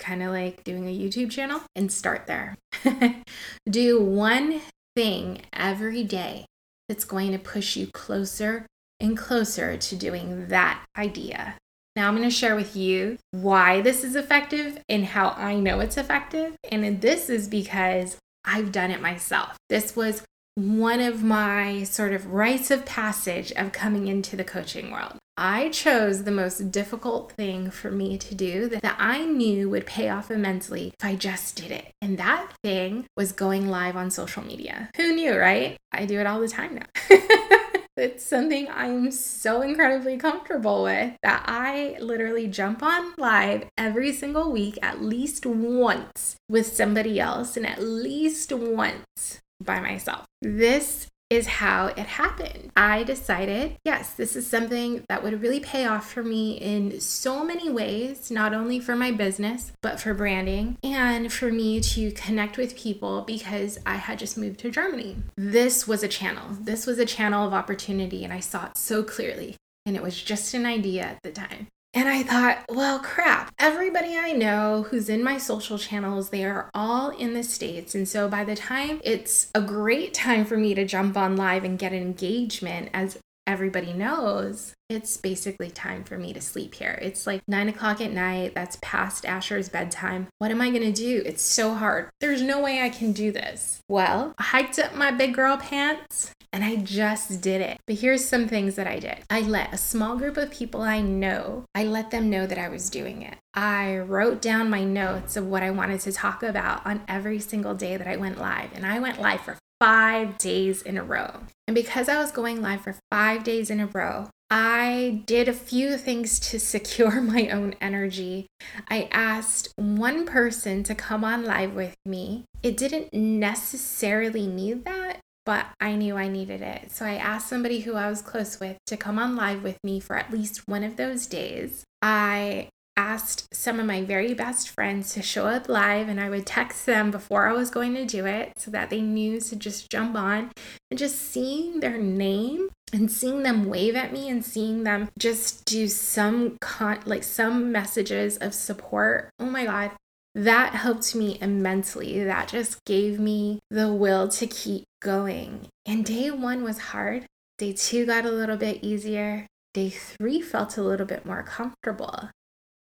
Kind 0.00 0.20
of 0.20 0.32
like 0.32 0.64
doing 0.64 0.88
a 0.88 0.98
YouTube 0.98 1.30
channel 1.30 1.60
and 1.76 1.92
start 1.92 2.26
there. 2.26 2.56
do 3.70 4.02
one 4.02 4.62
thing 4.96 5.42
every 5.52 6.02
day 6.02 6.46
that's 6.88 7.04
going 7.04 7.30
to 7.30 7.38
push 7.38 7.76
you 7.76 7.86
closer 7.94 8.66
and 8.98 9.16
closer 9.16 9.76
to 9.76 9.94
doing 9.94 10.48
that 10.48 10.84
idea. 10.98 11.54
Now, 11.94 12.08
I'm 12.08 12.16
going 12.16 12.28
to 12.28 12.34
share 12.34 12.56
with 12.56 12.74
you 12.74 13.16
why 13.30 13.80
this 13.80 14.02
is 14.02 14.16
effective 14.16 14.80
and 14.88 15.04
how 15.04 15.36
I 15.36 15.54
know 15.54 15.78
it's 15.78 15.96
effective. 15.96 16.56
And 16.68 17.00
this 17.00 17.30
is 17.30 17.46
because 17.46 18.16
I've 18.44 18.72
done 18.72 18.90
it 18.90 19.00
myself. 19.00 19.56
This 19.68 19.94
was 19.94 20.24
one 20.54 21.00
of 21.00 21.22
my 21.22 21.82
sort 21.82 22.12
of 22.12 22.26
rites 22.26 22.70
of 22.70 22.84
passage 22.84 23.52
of 23.52 23.72
coming 23.72 24.06
into 24.06 24.36
the 24.36 24.44
coaching 24.44 24.90
world. 24.90 25.16
I 25.36 25.70
chose 25.70 26.24
the 26.24 26.30
most 26.30 26.70
difficult 26.70 27.32
thing 27.32 27.70
for 27.70 27.90
me 27.90 28.18
to 28.18 28.34
do 28.34 28.68
that 28.68 28.96
I 28.98 29.24
knew 29.24 29.70
would 29.70 29.86
pay 29.86 30.10
off 30.10 30.30
immensely 30.30 30.92
if 30.98 31.04
I 31.04 31.14
just 31.14 31.56
did 31.56 31.70
it. 31.70 31.92
And 32.02 32.18
that 32.18 32.52
thing 32.62 33.06
was 33.16 33.32
going 33.32 33.68
live 33.68 33.96
on 33.96 34.10
social 34.10 34.44
media. 34.44 34.90
Who 34.96 35.14
knew, 35.14 35.34
right? 35.34 35.78
I 35.90 36.04
do 36.04 36.20
it 36.20 36.26
all 36.26 36.40
the 36.40 36.48
time 36.48 36.74
now. 36.74 36.86
it's 37.96 38.24
something 38.24 38.68
I'm 38.70 39.10
so 39.10 39.62
incredibly 39.62 40.18
comfortable 40.18 40.82
with 40.82 41.14
that 41.22 41.44
I 41.46 41.96
literally 42.00 42.46
jump 42.46 42.82
on 42.82 43.14
live 43.16 43.64
every 43.78 44.12
single 44.12 44.52
week 44.52 44.78
at 44.82 45.02
least 45.02 45.46
once 45.46 46.36
with 46.48 46.66
somebody 46.66 47.20
else 47.20 47.56
and 47.56 47.66
at 47.66 47.82
least 47.82 48.52
once 48.52 49.40
by 49.64 49.80
myself. 49.80 50.24
This 50.40 51.06
is 51.32 51.46
how 51.46 51.86
it 51.86 51.98
happened. 51.98 52.70
I 52.76 53.04
decided, 53.04 53.76
yes, 53.86 54.12
this 54.12 54.36
is 54.36 54.46
something 54.46 55.02
that 55.08 55.22
would 55.22 55.40
really 55.40 55.60
pay 55.60 55.86
off 55.86 56.12
for 56.12 56.22
me 56.22 56.58
in 56.58 57.00
so 57.00 57.42
many 57.42 57.70
ways, 57.70 58.30
not 58.30 58.52
only 58.52 58.78
for 58.78 58.94
my 58.94 59.12
business, 59.12 59.72
but 59.80 59.98
for 59.98 60.12
branding 60.12 60.76
and 60.84 61.32
for 61.32 61.50
me 61.50 61.80
to 61.80 62.10
connect 62.12 62.58
with 62.58 62.76
people 62.76 63.22
because 63.22 63.78
I 63.86 63.94
had 63.94 64.18
just 64.18 64.36
moved 64.36 64.60
to 64.60 64.70
Germany. 64.70 65.16
This 65.34 65.88
was 65.88 66.02
a 66.02 66.08
channel. 66.08 66.48
This 66.60 66.86
was 66.86 66.98
a 66.98 67.06
channel 67.06 67.46
of 67.46 67.54
opportunity, 67.54 68.24
and 68.24 68.32
I 68.32 68.40
saw 68.40 68.66
it 68.66 68.76
so 68.76 69.02
clearly. 69.02 69.56
And 69.86 69.96
it 69.96 70.02
was 70.02 70.22
just 70.22 70.52
an 70.52 70.66
idea 70.66 71.02
at 71.02 71.22
the 71.22 71.32
time. 71.32 71.68
And 71.94 72.08
I 72.08 72.22
thought, 72.22 72.64
well, 72.70 73.00
crap, 73.00 73.52
everybody 73.58 74.16
I 74.16 74.32
know 74.32 74.86
who's 74.88 75.10
in 75.10 75.22
my 75.22 75.36
social 75.36 75.76
channels, 75.76 76.30
they 76.30 76.44
are 76.44 76.70
all 76.72 77.10
in 77.10 77.34
the 77.34 77.42
States. 77.42 77.94
And 77.94 78.08
so 78.08 78.28
by 78.28 78.44
the 78.44 78.56
time 78.56 79.00
it's 79.04 79.50
a 79.54 79.60
great 79.60 80.14
time 80.14 80.46
for 80.46 80.56
me 80.56 80.74
to 80.74 80.86
jump 80.86 81.18
on 81.18 81.36
live 81.36 81.64
and 81.64 81.78
get 81.78 81.92
engagement, 81.92 82.88
as 82.94 83.18
everybody 83.46 83.92
knows, 83.92 84.72
it's 84.88 85.18
basically 85.18 85.70
time 85.70 86.04
for 86.04 86.16
me 86.16 86.32
to 86.32 86.40
sleep 86.40 86.74
here. 86.74 86.98
It's 87.02 87.26
like 87.26 87.42
nine 87.46 87.68
o'clock 87.68 88.00
at 88.00 88.12
night. 88.12 88.54
That's 88.54 88.78
past 88.80 89.26
Asher's 89.26 89.68
bedtime. 89.68 90.28
What 90.38 90.50
am 90.50 90.62
I 90.62 90.70
going 90.70 90.82
to 90.82 90.92
do? 90.92 91.22
It's 91.26 91.42
so 91.42 91.74
hard. 91.74 92.08
There's 92.20 92.40
no 92.40 92.62
way 92.62 92.80
I 92.80 92.88
can 92.88 93.12
do 93.12 93.32
this. 93.32 93.80
Well, 93.88 94.34
I 94.38 94.44
hiked 94.44 94.78
up 94.78 94.94
my 94.94 95.10
big 95.10 95.34
girl 95.34 95.58
pants 95.58 96.32
and 96.52 96.64
I 96.64 96.76
just 96.76 97.40
did 97.40 97.60
it. 97.60 97.78
But 97.86 97.96
here's 97.96 98.24
some 98.24 98.46
things 98.46 98.74
that 98.76 98.86
I 98.86 98.98
did. 98.98 99.18
I 99.30 99.40
let 99.40 99.72
a 99.72 99.78
small 99.78 100.16
group 100.16 100.36
of 100.36 100.50
people 100.50 100.82
I 100.82 101.00
know, 101.00 101.64
I 101.74 101.84
let 101.84 102.10
them 102.10 102.28
know 102.28 102.46
that 102.46 102.58
I 102.58 102.68
was 102.68 102.90
doing 102.90 103.22
it. 103.22 103.38
I 103.54 103.98
wrote 103.98 104.42
down 104.42 104.70
my 104.70 104.84
notes 104.84 105.36
of 105.36 105.46
what 105.46 105.62
I 105.62 105.70
wanted 105.70 106.00
to 106.00 106.12
talk 106.12 106.42
about 106.42 106.84
on 106.86 107.02
every 107.08 107.38
single 107.38 107.74
day 107.74 107.96
that 107.96 108.06
I 108.06 108.16
went 108.16 108.38
live. 108.38 108.70
And 108.74 108.84
I 108.84 108.98
went 108.98 109.20
live 109.20 109.40
for 109.40 109.58
five 109.80 110.38
days 110.38 110.82
in 110.82 110.96
a 110.96 111.02
row. 111.02 111.40
And 111.66 111.74
because 111.74 112.08
I 112.08 112.18
was 112.18 112.30
going 112.30 112.62
live 112.62 112.82
for 112.82 112.96
five 113.10 113.42
days 113.44 113.70
in 113.70 113.80
a 113.80 113.86
row, 113.86 114.28
I 114.50 115.22
did 115.24 115.48
a 115.48 115.54
few 115.54 115.96
things 115.96 116.38
to 116.50 116.60
secure 116.74 117.22
my 117.22 117.48
own 117.48 117.74
energy. 117.80 118.46
I 118.88 119.08
asked 119.10 119.72
one 119.76 120.26
person 120.26 120.82
to 120.84 120.94
come 120.94 121.24
on 121.24 121.44
live 121.44 121.74
with 121.74 121.96
me. 122.04 122.44
It 122.62 122.76
didn't 122.76 123.14
necessarily 123.14 124.46
need 124.46 124.84
that, 124.84 125.20
but 125.44 125.66
I 125.80 125.94
knew 125.94 126.16
I 126.16 126.28
needed 126.28 126.62
it. 126.62 126.90
So 126.90 127.04
I 127.04 127.14
asked 127.14 127.48
somebody 127.48 127.80
who 127.80 127.94
I 127.94 128.08
was 128.08 128.22
close 128.22 128.60
with 128.60 128.78
to 128.86 128.96
come 128.96 129.18
on 129.18 129.36
live 129.36 129.62
with 129.62 129.78
me 129.82 130.00
for 130.00 130.16
at 130.16 130.32
least 130.32 130.68
one 130.68 130.84
of 130.84 130.96
those 130.96 131.26
days. 131.26 131.84
I 132.00 132.68
asked 132.96 133.52
some 133.54 133.80
of 133.80 133.86
my 133.86 134.04
very 134.04 134.34
best 134.34 134.68
friends 134.68 135.14
to 135.14 135.22
show 135.22 135.46
up 135.46 135.68
live 135.68 136.08
and 136.08 136.20
I 136.20 136.28
would 136.28 136.46
text 136.46 136.84
them 136.84 137.10
before 137.10 137.48
I 137.48 137.52
was 137.52 137.70
going 137.70 137.94
to 137.94 138.04
do 138.04 138.26
it 138.26 138.52
so 138.58 138.70
that 138.70 138.90
they 138.90 139.00
knew 139.00 139.40
to 139.40 139.56
just 139.56 139.90
jump 139.90 140.14
on 140.14 140.50
and 140.90 140.98
just 140.98 141.18
seeing 141.18 141.80
their 141.80 141.96
name 141.96 142.68
and 142.92 143.10
seeing 143.10 143.42
them 143.42 143.64
wave 143.64 143.96
at 143.96 144.12
me 144.12 144.28
and 144.28 144.44
seeing 144.44 144.84
them 144.84 145.08
just 145.18 145.64
do 145.64 145.88
some 145.88 146.58
con 146.60 147.00
like 147.06 147.24
some 147.24 147.72
messages 147.72 148.36
of 148.36 148.52
support. 148.52 149.30
Oh 149.38 149.46
my 149.46 149.64
god, 149.64 149.92
that 150.34 150.74
helped 150.74 151.14
me 151.14 151.38
immensely. 151.40 152.22
That 152.24 152.48
just 152.48 152.84
gave 152.84 153.18
me 153.20 153.60
the 153.70 153.92
will 153.92 154.28
to 154.28 154.46
keep 154.46 154.84
going. 155.00 155.68
And 155.86 156.04
day 156.04 156.30
1 156.30 156.62
was 156.62 156.78
hard. 156.78 157.26
Day 157.58 157.72
2 157.72 158.06
got 158.06 158.24
a 158.24 158.30
little 158.30 158.56
bit 158.56 158.82
easier. 158.82 159.46
Day 159.74 159.90
3 159.90 160.40
felt 160.40 160.76
a 160.76 160.82
little 160.82 161.06
bit 161.06 161.26
more 161.26 161.42
comfortable. 161.42 162.30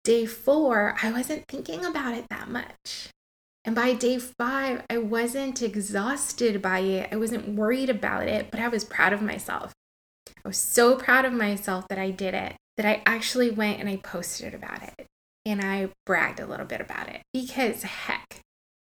Day 0.08 0.26
four, 0.26 0.96
I 1.04 1.12
wasn't 1.12 1.50
thinking 1.50 1.84
about 1.84 2.14
it 2.14 2.30
that 2.30 2.48
much. 2.48 3.10
And 3.66 3.76
by 3.76 3.92
day 3.92 4.18
five, 4.18 4.84
I 4.90 5.00
wasn't 5.00 5.62
exhausted 5.62 6.62
by 6.62 6.80
it. 6.80 7.10
I 7.12 7.18
wasn't 7.18 7.58
worried 7.58 7.90
about 7.90 8.26
it, 8.30 8.50
but 8.50 8.62
I 8.62 8.70
was 8.70 8.86
proud 8.86 9.12
of 9.12 9.22
myself. 9.22 9.74
I 10.30 10.48
was 10.48 10.56
so 10.56 10.96
proud 10.96 11.26
of 11.26 11.34
myself 11.34 11.90
that 11.90 12.00
I 12.00 12.12
did 12.12 12.34
it, 12.34 12.56
that 12.78 12.86
I 12.86 13.04
actually 13.06 13.52
went 13.52 13.82
and 13.82 13.90
I 13.90 13.98
posted 13.98 14.54
about 14.54 14.82
it. 14.82 15.08
And 15.48 15.62
I 15.62 15.90
bragged 16.06 16.42
a 16.42 16.46
little 16.46 16.66
bit 16.66 16.82
about 16.82 17.08
it 17.08 17.22
because 17.34 17.84
heck, 17.84 18.42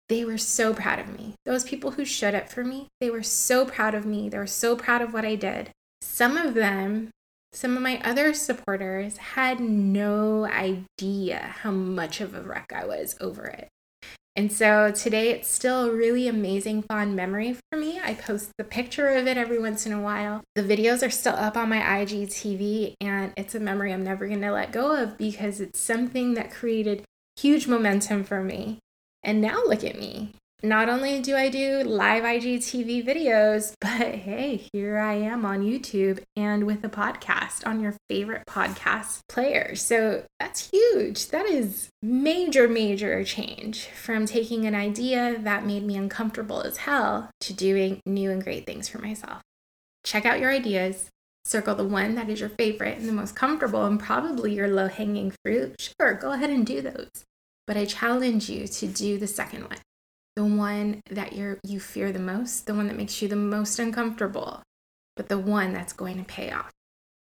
they 0.09 0.25
were 0.25 0.37
so 0.37 0.73
proud 0.73 0.99
of 0.99 1.17
me. 1.17 1.35
Those 1.45 1.63
people 1.63 1.91
who 1.91 2.03
showed 2.03 2.35
up 2.35 2.49
for 2.49 2.65
me, 2.65 2.87
they 2.99 3.09
were 3.09 3.23
so 3.23 3.65
proud 3.65 3.95
of 3.95 4.05
me. 4.05 4.27
They 4.27 4.37
were 4.37 4.45
so 4.45 4.75
proud 4.75 5.01
of 5.01 5.13
what 5.13 5.23
I 5.23 5.35
did. 5.35 5.71
Some 6.01 6.35
of 6.35 6.53
them 6.53 7.11
some 7.51 7.75
of 7.75 7.81
my 7.81 7.99
other 8.03 8.33
supporters 8.35 9.17
had 9.17 9.59
no 9.59 10.45
idea 10.45 11.55
how 11.61 11.71
much 11.71 12.21
of 12.21 12.35
a 12.35 12.41
wreck 12.41 12.71
I 12.73 12.85
was 12.85 13.15
over 13.19 13.45
it. 13.45 13.69
And 14.39 14.53
so 14.53 14.89
today 14.89 15.31
it's 15.31 15.49
still 15.49 15.89
a 15.89 15.93
really 15.93 16.29
amazing, 16.29 16.83
fond 16.83 17.13
memory 17.13 17.57
for 17.69 17.77
me. 17.77 17.99
I 18.01 18.13
post 18.13 18.51
the 18.57 18.63
picture 18.63 19.09
of 19.09 19.27
it 19.27 19.35
every 19.35 19.59
once 19.59 19.85
in 19.85 19.91
a 19.91 19.99
while. 19.99 20.45
The 20.55 20.63
videos 20.63 21.05
are 21.05 21.09
still 21.09 21.35
up 21.35 21.57
on 21.57 21.67
my 21.67 21.79
IGTV, 21.79 22.93
and 23.01 23.33
it's 23.35 23.53
a 23.53 23.59
memory 23.59 23.91
I'm 23.91 24.05
never 24.05 24.29
going 24.29 24.39
to 24.39 24.53
let 24.53 24.71
go 24.71 24.95
of 24.95 25.17
because 25.17 25.59
it's 25.59 25.81
something 25.81 26.35
that 26.35 26.51
created 26.51 27.03
huge 27.35 27.67
momentum 27.67 28.23
for 28.23 28.41
me. 28.41 28.79
And 29.23 29.41
now 29.41 29.61
look 29.65 29.83
at 29.83 29.99
me. 29.99 30.35
Not 30.61 30.89
only 30.89 31.21
do 31.21 31.37
I 31.37 31.47
do 31.47 31.83
live 31.83 32.23
IGTV 32.23 33.05
videos, 33.05 33.71
but 33.81 34.15
hey, 34.15 34.67
here 34.73 34.97
I 34.97 35.13
am 35.13 35.45
on 35.45 35.63
YouTube 35.63 36.21
and 36.35 36.65
with 36.65 36.83
a 36.83 36.89
podcast 36.89 37.65
on 37.65 37.79
your 37.79 37.95
favorite 38.09 38.43
podcast 38.45 39.21
player. 39.29 39.75
So 39.75 40.23
that's 40.37 40.69
huge. 40.69 41.27
That 41.27 41.45
is 41.45 41.87
major, 42.01 42.67
major 42.67 43.23
change 43.23 43.85
from 43.85 44.25
taking 44.25 44.65
an 44.65 44.75
idea 44.75 45.37
that 45.39 45.65
made 45.65 45.83
me 45.83 45.95
uncomfortable 45.95 46.61
as 46.61 46.77
hell 46.77 47.29
to 47.39 47.53
doing 47.53 48.01
new 48.05 48.29
and 48.29 48.43
great 48.43 48.65
things 48.65 48.89
for 48.89 48.99
myself. 48.99 49.41
Check 50.03 50.25
out 50.25 50.41
your 50.41 50.51
ideas. 50.51 51.07
Circle 51.45 51.75
the 51.75 51.87
one 51.87 52.15
that 52.15 52.29
is 52.29 52.41
your 52.41 52.49
favorite 52.49 52.97
and 52.97 53.07
the 53.07 53.13
most 53.13 53.33
comfortable 53.33 53.85
and 53.85 53.97
probably 53.97 54.55
your 54.55 54.67
low 54.67 54.89
hanging 54.89 55.33
fruit. 55.41 55.75
Sure, 55.79 56.15
go 56.15 56.33
ahead 56.33 56.49
and 56.49 56.65
do 56.65 56.81
those. 56.81 57.23
But 57.65 57.77
I 57.77 57.85
challenge 57.85 58.49
you 58.49 58.67
to 58.67 58.87
do 58.87 59.17
the 59.17 59.27
second 59.27 59.63
one 59.69 59.77
the 60.39 60.45
one 60.45 61.01
that 61.09 61.33
you're 61.33 61.59
you 61.65 61.81
fear 61.81 62.13
the 62.13 62.17
most, 62.17 62.65
the 62.65 62.73
one 62.73 62.87
that 62.87 62.95
makes 62.95 63.21
you 63.21 63.27
the 63.27 63.35
most 63.35 63.77
uncomfortable, 63.77 64.63
but 65.17 65.27
the 65.27 65.37
one 65.37 65.73
that's 65.73 65.91
going 65.91 66.17
to 66.17 66.23
pay 66.23 66.49
off. 66.49 66.71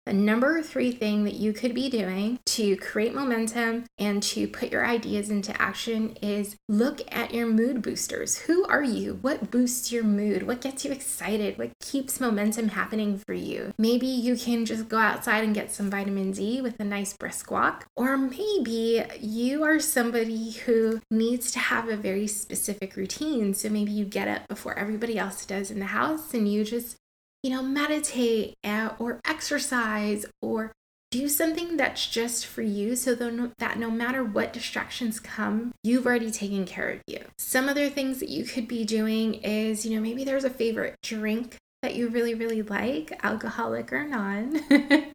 The 0.07 0.13
number 0.13 0.61
three 0.61 0.93
thing 0.93 1.25
that 1.25 1.35
you 1.35 1.55
could 1.55 1.75
be 1.75 1.89
doing 1.89 2.39
to 2.45 2.77
create 2.77 3.15
momentum 3.15 3.85
and 3.99 4.23
to 4.25 4.47
put 4.47 4.71
your 4.71 4.87
ideas 4.87 5.31
into 5.31 5.59
action 5.61 6.17
is 6.21 6.57
look 6.69 7.01
at 7.11 7.33
your 7.33 7.47
mood 7.47 7.81
boosters. 7.81 8.37
Who 8.41 8.67
are 8.67 8.83
you? 8.83 9.19
What 9.23 9.51
boosts 9.51 9.91
your 9.93 10.05
mood? 10.05 10.43
What 10.43 10.61
gets 10.61 10.85
you 10.85 10.93
excited? 10.93 11.57
What 11.57 11.71
keeps 11.81 12.21
momentum 12.21 12.69
happening 12.69 13.17
for 13.17 13.33
you? 13.33 13.73
Maybe 13.79 14.07
you 14.07 14.37
can 14.37 14.67
just 14.67 14.91
go 14.91 14.99
outside 14.99 15.43
and 15.43 15.55
get 15.55 15.73
some 15.73 15.91
vitamin 15.91 16.33
D 16.33 16.61
with 16.61 16.79
a 16.79 16.85
nice 16.85 17.15
brisk 17.15 17.51
walk. 17.51 17.87
Or 17.97 18.19
maybe 18.19 19.03
you 19.21 19.65
are 19.65 19.81
somebody 19.81 20.51
who 20.51 21.01
needs 21.11 21.51
to 21.53 21.59
have 21.59 21.89
a 21.89 21.97
very 21.97 22.27
specific 22.27 22.95
routine. 22.97 23.55
So 23.55 23.71
maybe 23.71 23.93
you 23.93 24.05
get 24.05 24.29
up 24.29 24.49
before 24.49 24.79
everybody 24.79 25.19
else 25.19 25.47
does 25.47 25.71
in 25.71 25.79
the 25.79 25.87
house 25.87 26.35
and 26.35 26.47
you 26.47 26.63
just 26.63 26.99
you 27.45 27.51
know, 27.51 27.63
meditate 27.63 28.57
uh, 28.65 28.89
or 28.99 29.21
exercise 29.27 30.25
or 30.41 30.73
do 31.11 31.29
something 31.29 31.77
that's 31.77 32.09
just 32.09 32.47
for 32.47 32.63
you 32.63 32.97
so 32.97 33.15
that 33.15 33.79
no 33.79 33.91
matter 33.91 34.25
what 34.25 34.53
distractions 34.53 35.21
come, 35.21 35.73
you've 35.85 36.07
already 36.07 36.31
taken 36.31 36.65
care 36.65 36.89
of 36.89 37.03
you. 37.07 37.21
Some 37.37 37.69
other 37.69 37.91
things 37.91 38.19
that 38.19 38.31
you 38.31 38.45
could 38.45 38.67
be 38.67 38.85
doing 38.85 39.35
is, 39.35 39.85
you 39.85 39.95
know, 39.95 40.03
maybe 40.03 40.25
there's 40.25 40.43
a 40.45 40.51
favorite 40.51 40.97
drink 41.03 41.59
that 41.85 41.97
you 41.97 42.09
really, 42.09 42.33
really 42.33 42.63
like, 42.63 43.13
alcoholic 43.23 43.93
or 43.93 44.05
non, 44.05 44.59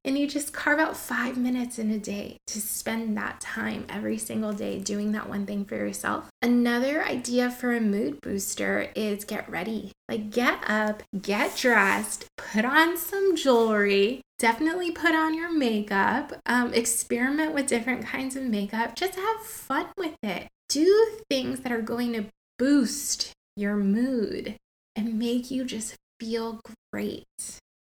and 0.05 0.19
you 0.19 0.27
just 0.27 0.53
carve 0.53 0.77
out 0.77 0.95
five 0.95 1.36
minutes 1.36 1.79
in 1.79 1.89
a 1.89 1.97
day 1.97 2.38
to 2.45 2.62
spend 2.62 3.17
that 3.17 3.41
time 3.41 3.88
every 3.89 4.19
single 4.19 4.53
day 4.53 4.77
doing 4.77 5.12
that 5.12 5.27
one 5.27 5.47
thing 5.47 5.65
for 5.65 5.75
yourself. 5.75 6.29
Another 6.43 7.03
idea 7.03 7.49
for 7.49 7.73
a 7.73 7.82
mood 7.82 8.21
booster 8.21 8.91
is 8.93 9.25
get 9.25 9.49
ready. 9.49 9.91
Like, 10.08 10.29
get 10.29 10.60
up, 10.67 11.01
get 11.19 11.58
dressed, 11.58 12.27
put 12.38 12.65
on 12.65 12.97
some 12.97 13.36
jewelry, 13.36 14.21
definitely 14.38 14.91
put 14.91 15.15
on 15.15 15.34
your 15.34 15.51
makeup, 15.51 16.34
um, 16.45 16.71
experiment 16.75 17.55
with 17.55 17.65
different 17.65 18.05
kinds 18.05 18.36
of 18.36 18.43
makeup, 18.43 18.95
just 18.95 19.15
have 19.15 19.41
fun 19.41 19.88
with 19.97 20.17
it. 20.21 20.47
Do 20.69 21.17
things 21.32 21.62
that 21.62 21.71
are 21.71 21.82
going 21.82 22.13
to 22.13 22.25
boost 22.60 23.32
your 23.55 23.75
mood 23.75 24.58
and 24.95 25.17
make 25.17 25.49
you 25.49 25.65
just 25.65 25.95
feel 26.19 26.60
great. 26.91 27.25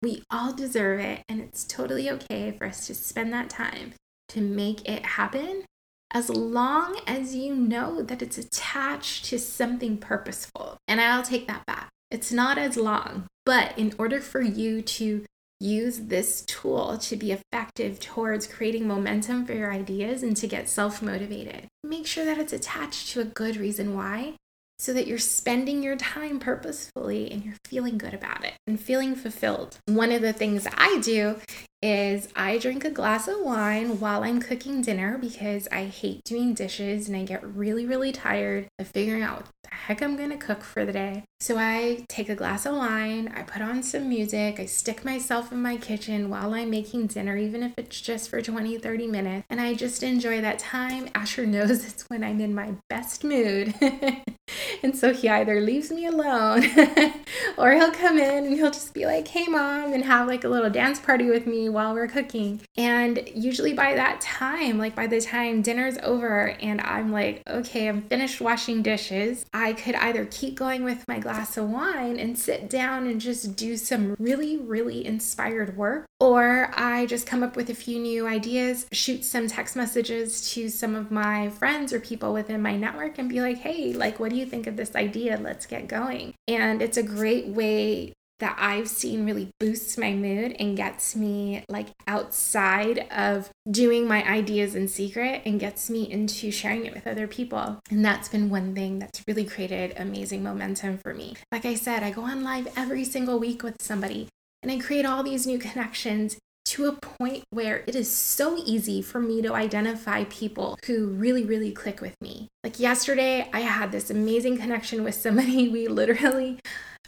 We 0.00 0.22
all 0.30 0.52
deserve 0.52 1.00
it, 1.00 1.22
and 1.28 1.40
it's 1.40 1.64
totally 1.64 2.10
okay 2.10 2.50
for 2.50 2.66
us 2.66 2.86
to 2.86 2.94
spend 2.94 3.32
that 3.32 3.50
time 3.50 3.94
to 4.28 4.40
make 4.40 4.88
it 4.88 5.04
happen 5.04 5.64
as 6.12 6.28
long 6.28 7.00
as 7.06 7.34
you 7.34 7.54
know 7.54 8.02
that 8.02 8.22
it's 8.22 8.38
attached 8.38 9.24
to 9.26 9.38
something 9.38 9.96
purposeful. 9.96 10.76
And 10.86 11.00
I'll 11.00 11.22
take 11.22 11.46
that 11.46 11.64
back. 11.66 11.88
It's 12.10 12.32
not 12.32 12.58
as 12.58 12.76
long, 12.76 13.26
but 13.46 13.76
in 13.78 13.94
order 13.98 14.20
for 14.20 14.42
you 14.42 14.82
to 14.82 15.24
use 15.58 16.00
this 16.00 16.42
tool 16.42 16.98
to 16.98 17.16
be 17.16 17.32
effective 17.32 18.00
towards 18.00 18.46
creating 18.46 18.86
momentum 18.86 19.46
for 19.46 19.54
your 19.54 19.72
ideas 19.72 20.22
and 20.22 20.36
to 20.36 20.46
get 20.46 20.68
self 20.68 21.00
motivated, 21.00 21.68
make 21.82 22.06
sure 22.06 22.24
that 22.24 22.38
it's 22.38 22.52
attached 22.52 23.10
to 23.10 23.20
a 23.20 23.24
good 23.24 23.56
reason 23.56 23.94
why 23.94 24.34
so 24.82 24.92
that 24.92 25.06
you're 25.06 25.16
spending 25.16 25.80
your 25.80 25.94
time 25.94 26.40
purposefully 26.40 27.30
and 27.30 27.44
you're 27.44 27.54
feeling 27.64 27.96
good 27.96 28.12
about 28.12 28.44
it 28.44 28.54
and 28.66 28.80
feeling 28.80 29.14
fulfilled. 29.14 29.78
One 29.86 30.10
of 30.10 30.22
the 30.22 30.32
things 30.32 30.66
I 30.76 30.98
do 31.00 31.36
is 31.80 32.28
I 32.34 32.58
drink 32.58 32.84
a 32.84 32.90
glass 32.90 33.28
of 33.28 33.38
wine 33.40 34.00
while 34.00 34.24
I'm 34.24 34.40
cooking 34.40 34.82
dinner 34.82 35.18
because 35.18 35.68
I 35.70 35.84
hate 35.84 36.24
doing 36.24 36.52
dishes 36.52 37.06
and 37.06 37.16
I 37.16 37.22
get 37.22 37.44
really, 37.44 37.86
really 37.86 38.10
tired 38.10 38.66
of 38.80 38.88
figuring 38.88 39.22
out 39.22 39.46
the 39.62 39.74
heck 39.74 40.02
I'm 40.02 40.16
gonna 40.16 40.36
cook 40.36 40.62
for 40.62 40.84
the 40.84 40.92
day. 40.92 41.24
So 41.40 41.58
I 41.58 42.04
take 42.08 42.28
a 42.28 42.36
glass 42.36 42.66
of 42.66 42.76
wine, 42.76 43.32
I 43.34 43.42
put 43.42 43.62
on 43.62 43.82
some 43.82 44.08
music, 44.08 44.60
I 44.60 44.66
stick 44.66 45.04
myself 45.04 45.50
in 45.50 45.60
my 45.60 45.76
kitchen 45.76 46.30
while 46.30 46.54
I'm 46.54 46.70
making 46.70 47.08
dinner, 47.08 47.36
even 47.36 47.64
if 47.64 47.72
it's 47.76 48.00
just 48.00 48.30
for 48.30 48.40
20, 48.40 48.78
30 48.78 49.06
minutes, 49.08 49.46
and 49.50 49.60
I 49.60 49.74
just 49.74 50.02
enjoy 50.04 50.40
that 50.40 50.60
time. 50.60 51.08
Asher 51.14 51.44
knows 51.46 51.84
it's 51.84 52.08
when 52.08 52.22
I'm 52.22 52.40
in 52.40 52.54
my 52.54 52.74
best 52.88 53.24
mood. 53.24 53.74
and 54.82 54.96
so 54.96 55.12
he 55.12 55.28
either 55.28 55.60
leaves 55.60 55.90
me 55.90 56.06
alone 56.06 56.64
or 57.58 57.72
he'll 57.72 57.90
come 57.90 58.18
in 58.18 58.44
and 58.44 58.54
he'll 58.54 58.70
just 58.70 58.94
be 58.94 59.06
like, 59.06 59.26
hey, 59.28 59.46
mom, 59.46 59.92
and 59.92 60.04
have 60.04 60.26
like 60.26 60.44
a 60.44 60.48
little 60.48 60.70
dance 60.70 61.00
party 61.00 61.26
with 61.28 61.46
me 61.46 61.68
while 61.68 61.94
we're 61.94 62.08
cooking. 62.08 62.60
And 62.76 63.28
usually 63.34 63.72
by 63.72 63.94
that 63.94 64.20
time, 64.20 64.78
like 64.78 64.94
by 64.94 65.06
the 65.06 65.20
time 65.20 65.62
dinner's 65.62 65.98
over 65.98 66.56
and 66.60 66.80
I'm 66.80 67.10
like, 67.12 67.42
okay, 67.48 67.88
I'm 67.88 68.02
finished 68.02 68.40
washing 68.40 68.82
dishes, 68.82 69.44
could 69.72 69.94
either 69.94 70.24
keep 70.24 70.56
going 70.56 70.82
with 70.82 71.06
my 71.06 71.18
glass 71.18 71.56
of 71.56 71.70
wine 71.70 72.18
and 72.18 72.38
sit 72.38 72.68
down 72.68 73.06
and 73.06 73.20
just 73.20 73.54
do 73.54 73.76
some 73.76 74.16
really, 74.18 74.56
really 74.56 75.06
inspired 75.06 75.76
work, 75.76 76.06
or 76.18 76.72
I 76.74 77.06
just 77.06 77.26
come 77.26 77.42
up 77.42 77.54
with 77.54 77.70
a 77.70 77.74
few 77.74 78.00
new 78.00 78.26
ideas, 78.26 78.86
shoot 78.90 79.24
some 79.24 79.46
text 79.46 79.76
messages 79.76 80.52
to 80.54 80.68
some 80.68 80.96
of 80.96 81.10
my 81.10 81.50
friends 81.50 81.92
or 81.92 82.00
people 82.00 82.32
within 82.32 82.62
my 82.62 82.76
network 82.76 83.18
and 83.18 83.28
be 83.28 83.40
like, 83.40 83.58
hey, 83.58 83.92
like, 83.92 84.18
what 84.18 84.30
do 84.30 84.36
you 84.36 84.46
think 84.46 84.66
of 84.66 84.76
this 84.76 84.96
idea? 84.96 85.38
Let's 85.40 85.66
get 85.66 85.86
going. 85.86 86.34
And 86.48 86.82
it's 86.82 86.96
a 86.96 87.02
great 87.02 87.46
way 87.46 88.14
that 88.42 88.56
I've 88.58 88.88
seen 88.88 89.24
really 89.24 89.50
boosts 89.60 89.96
my 89.96 90.12
mood 90.12 90.56
and 90.58 90.76
gets 90.76 91.14
me 91.14 91.64
like 91.68 91.90
outside 92.08 93.06
of 93.12 93.50
doing 93.70 94.08
my 94.08 94.28
ideas 94.28 94.74
in 94.74 94.88
secret 94.88 95.42
and 95.46 95.60
gets 95.60 95.88
me 95.88 96.10
into 96.10 96.50
sharing 96.50 96.84
it 96.84 96.92
with 96.92 97.06
other 97.06 97.28
people. 97.28 97.78
And 97.88 98.04
that's 98.04 98.28
been 98.28 98.50
one 98.50 98.74
thing 98.74 98.98
that's 98.98 99.22
really 99.28 99.44
created 99.44 99.94
amazing 99.96 100.42
momentum 100.42 100.98
for 100.98 101.14
me. 101.14 101.36
Like 101.52 101.64
I 101.64 101.76
said, 101.76 102.02
I 102.02 102.10
go 102.10 102.22
on 102.22 102.42
live 102.42 102.66
every 102.76 103.04
single 103.04 103.38
week 103.38 103.62
with 103.62 103.80
somebody 103.80 104.26
and 104.60 104.72
I 104.72 104.78
create 104.78 105.06
all 105.06 105.22
these 105.22 105.46
new 105.46 105.60
connections 105.60 106.36
to 106.64 106.86
a 106.86 106.92
point 106.92 107.44
where 107.50 107.84
it 107.86 107.94
is 107.94 108.12
so 108.12 108.60
easy 108.64 109.02
for 109.02 109.20
me 109.20 109.40
to 109.42 109.54
identify 109.54 110.24
people 110.24 110.78
who 110.86 111.06
really, 111.06 111.44
really 111.44 111.70
click 111.70 112.00
with 112.00 112.16
me. 112.20 112.48
Like 112.64 112.80
yesterday, 112.80 113.48
I 113.52 113.60
had 113.60 113.92
this 113.92 114.10
amazing 114.10 114.58
connection 114.58 115.04
with 115.04 115.14
somebody. 115.14 115.68
We 115.72 115.88
literally 115.88 116.58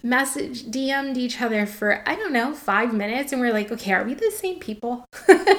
messaged, 0.04 0.70
DM'd 0.70 1.16
each 1.16 1.40
other 1.40 1.66
for, 1.66 2.06
I 2.08 2.14
don't 2.14 2.32
know, 2.32 2.52
five 2.54 2.92
minutes. 2.92 3.32
And 3.32 3.40
we're 3.40 3.52
like, 3.52 3.72
okay, 3.72 3.92
are 3.92 4.04
we 4.04 4.14
the 4.14 4.30
same 4.30 4.60
people? 4.60 5.04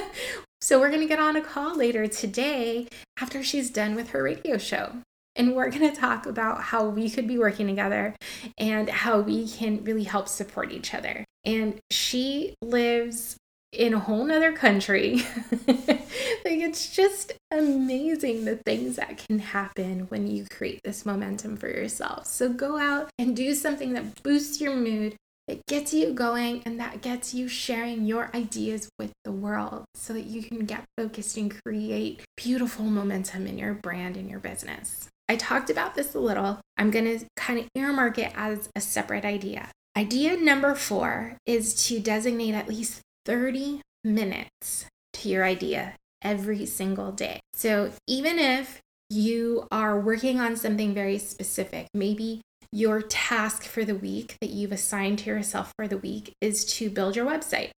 so 0.60 0.78
we're 0.78 0.88
going 0.88 1.00
to 1.00 1.08
get 1.08 1.18
on 1.18 1.36
a 1.36 1.42
call 1.42 1.76
later 1.76 2.06
today 2.06 2.88
after 3.20 3.42
she's 3.42 3.70
done 3.70 3.94
with 3.94 4.10
her 4.10 4.22
radio 4.22 4.56
show. 4.56 4.92
And 5.34 5.54
we're 5.54 5.70
going 5.70 5.90
to 5.90 6.00
talk 6.00 6.24
about 6.24 6.62
how 6.62 6.88
we 6.88 7.10
could 7.10 7.28
be 7.28 7.38
working 7.38 7.66
together 7.66 8.14
and 8.56 8.88
how 8.88 9.20
we 9.20 9.46
can 9.46 9.84
really 9.84 10.04
help 10.04 10.28
support 10.28 10.72
each 10.72 10.94
other. 10.94 11.24
And 11.44 11.78
she 11.90 12.54
lives 12.62 13.36
in 13.76 13.94
a 13.94 13.98
whole 13.98 14.24
nother 14.24 14.52
country. 14.52 15.22
like 15.68 16.60
it's 16.60 16.94
just 16.94 17.32
amazing 17.50 18.44
the 18.44 18.56
things 18.56 18.96
that 18.96 19.18
can 19.18 19.38
happen 19.38 20.06
when 20.08 20.26
you 20.26 20.46
create 20.50 20.80
this 20.84 21.06
momentum 21.06 21.56
for 21.56 21.68
yourself. 21.68 22.26
So 22.26 22.48
go 22.48 22.78
out 22.78 23.10
and 23.18 23.36
do 23.36 23.54
something 23.54 23.92
that 23.94 24.22
boosts 24.22 24.60
your 24.60 24.74
mood, 24.74 25.16
that 25.48 25.64
gets 25.66 25.92
you 25.94 26.12
going, 26.12 26.62
and 26.64 26.80
that 26.80 27.02
gets 27.02 27.34
you 27.34 27.48
sharing 27.48 28.04
your 28.04 28.30
ideas 28.34 28.88
with 28.98 29.12
the 29.24 29.32
world 29.32 29.84
so 29.94 30.12
that 30.12 30.24
you 30.24 30.42
can 30.42 30.64
get 30.64 30.84
focused 30.96 31.36
and 31.36 31.62
create 31.64 32.22
beautiful 32.36 32.84
momentum 32.84 33.46
in 33.46 33.58
your 33.58 33.74
brand 33.74 34.16
and 34.16 34.28
your 34.28 34.40
business. 34.40 35.08
I 35.28 35.36
talked 35.36 35.70
about 35.70 35.94
this 35.94 36.14
a 36.14 36.20
little. 36.20 36.60
I'm 36.76 36.90
going 36.90 37.18
to 37.18 37.26
kind 37.36 37.58
of 37.58 37.66
earmark 37.74 38.18
it 38.18 38.32
as 38.36 38.68
a 38.76 38.80
separate 38.80 39.24
idea. 39.24 39.68
Idea 39.96 40.36
number 40.36 40.74
four 40.74 41.38
is 41.46 41.86
to 41.86 41.98
designate 42.00 42.54
at 42.54 42.68
least 42.68 43.00
30 43.26 43.82
minutes 44.04 44.86
to 45.12 45.28
your 45.28 45.44
idea 45.44 45.94
every 46.22 46.64
single 46.64 47.10
day. 47.10 47.40
So 47.54 47.90
even 48.06 48.38
if 48.38 48.80
you 49.10 49.66
are 49.70 50.00
working 50.00 50.40
on 50.40 50.56
something 50.56 50.94
very 50.94 51.18
specific, 51.18 51.88
maybe 51.92 52.40
your 52.72 53.02
task 53.02 53.64
for 53.64 53.84
the 53.84 53.94
week 53.94 54.36
that 54.40 54.50
you've 54.50 54.72
assigned 54.72 55.18
to 55.20 55.30
yourself 55.30 55.72
for 55.76 55.88
the 55.88 55.98
week 55.98 56.32
is 56.40 56.64
to 56.76 56.88
build 56.88 57.16
your 57.16 57.26
website, 57.26 57.70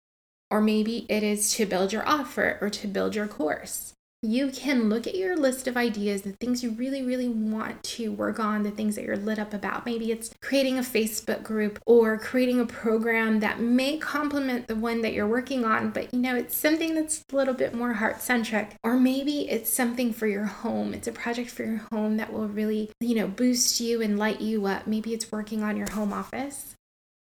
or 0.50 0.60
maybe 0.60 1.06
it 1.08 1.22
is 1.22 1.52
to 1.54 1.66
build 1.66 1.92
your 1.92 2.06
offer 2.06 2.58
or 2.60 2.68
to 2.70 2.86
build 2.86 3.14
your 3.14 3.26
course 3.26 3.94
you 4.22 4.50
can 4.50 4.88
look 4.88 5.06
at 5.06 5.14
your 5.14 5.36
list 5.36 5.68
of 5.68 5.76
ideas, 5.76 6.22
the 6.22 6.32
things 6.32 6.62
you 6.62 6.70
really, 6.70 7.02
really 7.02 7.28
want 7.28 7.80
to 7.84 8.10
work 8.10 8.40
on, 8.40 8.64
the 8.64 8.70
things 8.70 8.96
that 8.96 9.04
you're 9.04 9.16
lit 9.16 9.38
up 9.38 9.54
about. 9.54 9.86
Maybe 9.86 10.10
it's 10.10 10.34
creating 10.42 10.76
a 10.76 10.82
Facebook 10.82 11.44
group 11.44 11.78
or 11.86 12.18
creating 12.18 12.58
a 12.58 12.66
program 12.66 13.38
that 13.40 13.60
may 13.60 13.96
complement 13.96 14.66
the 14.66 14.74
one 14.74 15.02
that 15.02 15.12
you're 15.12 15.28
working 15.28 15.64
on, 15.64 15.90
but 15.90 16.12
you 16.12 16.20
know, 16.20 16.34
it's 16.34 16.56
something 16.56 16.96
that's 16.96 17.24
a 17.32 17.36
little 17.36 17.54
bit 17.54 17.74
more 17.74 17.92
heart 17.92 18.20
centric. 18.20 18.74
Or 18.82 18.96
maybe 18.96 19.48
it's 19.48 19.72
something 19.72 20.12
for 20.12 20.26
your 20.26 20.46
home. 20.46 20.94
It's 20.94 21.06
a 21.06 21.12
project 21.12 21.50
for 21.50 21.62
your 21.62 21.86
home 21.92 22.16
that 22.16 22.32
will 22.32 22.48
really, 22.48 22.90
you 22.98 23.14
know, 23.14 23.28
boost 23.28 23.80
you 23.80 24.02
and 24.02 24.18
light 24.18 24.40
you 24.40 24.66
up. 24.66 24.88
Maybe 24.88 25.14
it's 25.14 25.30
working 25.30 25.62
on 25.62 25.76
your 25.76 25.90
home 25.90 26.12
office. 26.12 26.74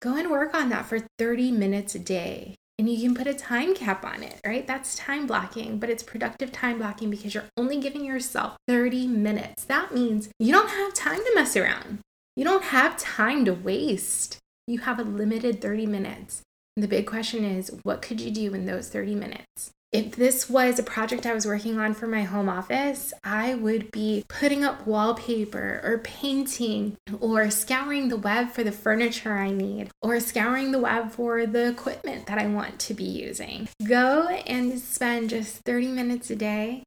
Go 0.02 0.16
and 0.16 0.30
work 0.30 0.52
on 0.52 0.68
that 0.68 0.84
for 0.84 0.98
30 1.18 1.52
minutes 1.52 1.94
a 1.94 1.98
day 1.98 2.56
and 2.82 2.90
you 2.90 3.00
can 3.00 3.14
put 3.14 3.28
a 3.28 3.34
time 3.34 3.76
cap 3.76 4.04
on 4.04 4.24
it, 4.24 4.40
right? 4.44 4.66
That's 4.66 4.96
time 4.96 5.28
blocking, 5.28 5.78
but 5.78 5.88
it's 5.88 6.02
productive 6.02 6.50
time 6.50 6.78
blocking 6.78 7.10
because 7.10 7.32
you're 7.32 7.44
only 7.56 7.78
giving 7.78 8.04
yourself 8.04 8.56
30 8.66 9.06
minutes. 9.06 9.62
That 9.62 9.94
means 9.94 10.30
you 10.40 10.50
don't 10.50 10.68
have 10.68 10.92
time 10.92 11.20
to 11.20 11.32
mess 11.32 11.56
around. 11.56 12.00
You 12.34 12.42
don't 12.42 12.64
have 12.64 12.96
time 12.96 13.44
to 13.44 13.54
waste. 13.54 14.38
You 14.66 14.80
have 14.80 14.98
a 14.98 15.04
limited 15.04 15.60
30 15.60 15.86
minutes. 15.86 16.42
And 16.74 16.82
the 16.82 16.88
big 16.88 17.06
question 17.06 17.44
is, 17.44 17.70
what 17.84 18.02
could 18.02 18.20
you 18.20 18.32
do 18.32 18.52
in 18.52 18.66
those 18.66 18.88
30 18.88 19.14
minutes? 19.14 19.70
If 19.92 20.16
this 20.16 20.48
was 20.48 20.78
a 20.78 20.82
project 20.82 21.26
I 21.26 21.34
was 21.34 21.46
working 21.46 21.78
on 21.78 21.92
for 21.92 22.06
my 22.06 22.22
home 22.22 22.48
office, 22.48 23.12
I 23.22 23.54
would 23.54 23.90
be 23.90 24.24
putting 24.26 24.64
up 24.64 24.86
wallpaper 24.86 25.80
or 25.84 25.98
painting 25.98 26.96
or 27.20 27.50
scouring 27.50 28.08
the 28.08 28.16
web 28.16 28.50
for 28.50 28.64
the 28.64 28.72
furniture 28.72 29.34
I 29.34 29.50
need 29.50 29.90
or 30.00 30.18
scouring 30.18 30.72
the 30.72 30.78
web 30.78 31.12
for 31.12 31.44
the 31.44 31.68
equipment 31.68 32.26
that 32.26 32.38
I 32.38 32.46
want 32.46 32.78
to 32.80 32.94
be 32.94 33.04
using. 33.04 33.68
Go 33.86 34.28
and 34.28 34.78
spend 34.80 35.28
just 35.28 35.58
30 35.58 35.88
minutes 35.88 36.30
a 36.30 36.36
day 36.36 36.84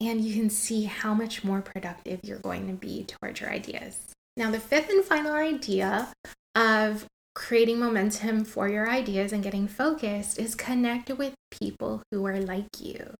and 0.00 0.20
you 0.20 0.34
can 0.34 0.50
see 0.50 0.84
how 0.84 1.14
much 1.14 1.44
more 1.44 1.62
productive 1.62 2.20
you're 2.24 2.38
going 2.38 2.66
to 2.66 2.72
be 2.72 3.04
towards 3.04 3.40
your 3.40 3.50
ideas. 3.50 3.98
Now, 4.36 4.50
the 4.50 4.58
fifth 4.58 4.90
and 4.90 5.04
final 5.04 5.32
idea 5.32 6.08
of 6.56 7.06
creating 7.34 7.78
momentum 7.78 8.44
for 8.44 8.68
your 8.68 8.88
ideas 8.88 9.32
and 9.32 9.42
getting 9.42 9.68
focused 9.68 10.38
is 10.38 10.54
connect 10.54 11.10
with 11.10 11.34
people 11.50 12.02
who 12.10 12.24
are 12.26 12.38
like 12.38 12.80
you. 12.80 13.14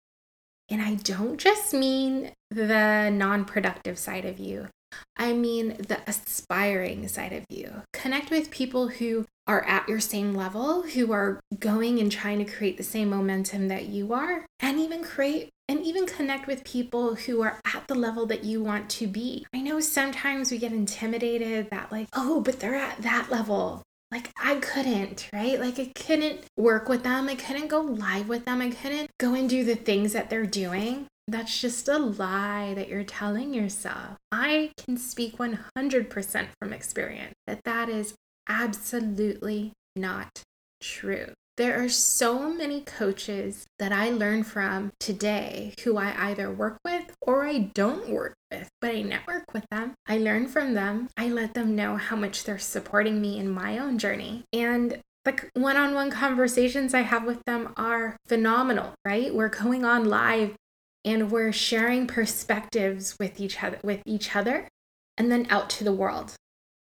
And 0.68 0.80
I 0.80 0.94
don't 0.94 1.38
just 1.38 1.74
mean 1.74 2.32
the 2.50 3.10
non 3.10 3.44
productive 3.44 3.98
side 3.98 4.24
of 4.24 4.38
you, 4.38 4.68
I 5.16 5.32
mean 5.32 5.76
the 5.76 6.00
aspiring 6.06 7.08
side 7.08 7.32
of 7.32 7.44
you. 7.48 7.82
Connect 7.92 8.30
with 8.30 8.50
people 8.50 8.88
who 8.88 9.26
are 9.46 9.64
at 9.64 9.88
your 9.88 10.00
same 10.00 10.34
level, 10.34 10.82
who 10.82 11.12
are 11.12 11.40
going 11.58 11.98
and 11.98 12.10
trying 12.10 12.38
to 12.38 12.50
create 12.50 12.76
the 12.76 12.82
same 12.82 13.10
momentum 13.10 13.68
that 13.68 13.86
you 13.86 14.12
are, 14.12 14.46
and 14.60 14.78
even 14.78 15.02
create 15.02 15.50
and 15.68 15.80
even 15.80 16.06
connect 16.06 16.46
with 16.46 16.64
people 16.64 17.14
who 17.14 17.40
are 17.42 17.58
at 17.64 17.86
the 17.88 17.94
level 17.94 18.26
that 18.26 18.44
you 18.44 18.62
want 18.62 18.90
to 18.90 19.06
be. 19.06 19.46
I 19.54 19.60
know 19.60 19.80
sometimes 19.80 20.50
we 20.50 20.58
get 20.58 20.72
intimidated 20.72 21.70
that, 21.70 21.90
like, 21.90 22.08
oh, 22.12 22.40
but 22.40 22.60
they're 22.60 22.74
at 22.74 23.00
that 23.02 23.30
level 23.30 23.82
like 24.12 24.30
I 24.40 24.56
couldn't, 24.56 25.30
right? 25.32 25.58
Like 25.58 25.80
I 25.80 25.90
couldn't 25.94 26.44
work 26.56 26.88
with 26.88 27.02
them. 27.02 27.28
I 27.28 27.34
couldn't 27.34 27.68
go 27.68 27.80
live 27.80 28.28
with 28.28 28.44
them. 28.44 28.60
I 28.60 28.70
couldn't 28.70 29.10
go 29.18 29.34
and 29.34 29.48
do 29.48 29.64
the 29.64 29.74
things 29.74 30.12
that 30.12 30.28
they're 30.28 30.46
doing. 30.46 31.06
That's 31.26 31.60
just 31.60 31.88
a 31.88 31.98
lie 31.98 32.74
that 32.74 32.88
you're 32.88 33.04
telling 33.04 33.54
yourself. 33.54 34.18
I 34.30 34.72
can 34.76 34.98
speak 34.98 35.38
100% 35.38 36.46
from 36.60 36.72
experience 36.72 37.34
that 37.46 37.64
that 37.64 37.88
is 37.88 38.14
absolutely 38.48 39.72
not 39.96 40.42
true. 40.82 41.32
There 41.58 41.84
are 41.84 41.88
so 41.90 42.50
many 42.50 42.80
coaches 42.80 43.66
that 43.78 43.92
I 43.92 44.08
learn 44.08 44.42
from 44.42 44.92
today 44.98 45.74
who 45.84 45.98
I 45.98 46.30
either 46.30 46.50
work 46.50 46.78
with 46.82 47.14
or 47.20 47.46
I 47.46 47.58
don't 47.74 48.08
work 48.08 48.34
with, 48.50 48.70
but 48.80 48.94
I 48.94 49.02
network 49.02 49.52
with 49.52 49.66
them. 49.70 49.92
I 50.06 50.16
learn 50.16 50.48
from 50.48 50.72
them. 50.72 51.10
I 51.14 51.28
let 51.28 51.52
them 51.52 51.76
know 51.76 51.98
how 51.98 52.16
much 52.16 52.44
they're 52.44 52.58
supporting 52.58 53.20
me 53.20 53.38
in 53.38 53.50
my 53.50 53.76
own 53.76 53.98
journey. 53.98 54.44
And 54.50 55.02
the 55.26 55.50
one 55.52 55.76
on 55.76 55.92
one 55.92 56.10
conversations 56.10 56.94
I 56.94 57.02
have 57.02 57.24
with 57.24 57.44
them 57.44 57.74
are 57.76 58.16
phenomenal, 58.26 58.94
right? 59.04 59.34
We're 59.34 59.50
going 59.50 59.84
on 59.84 60.06
live 60.06 60.54
and 61.04 61.30
we're 61.30 61.52
sharing 61.52 62.06
perspectives 62.06 63.18
with 63.20 63.38
each 63.38 63.62
other 63.62 63.78
with 63.82 64.00
each 64.06 64.34
other 64.34 64.68
and 65.18 65.30
then 65.30 65.46
out 65.50 65.68
to 65.70 65.84
the 65.84 65.92
world. 65.92 66.32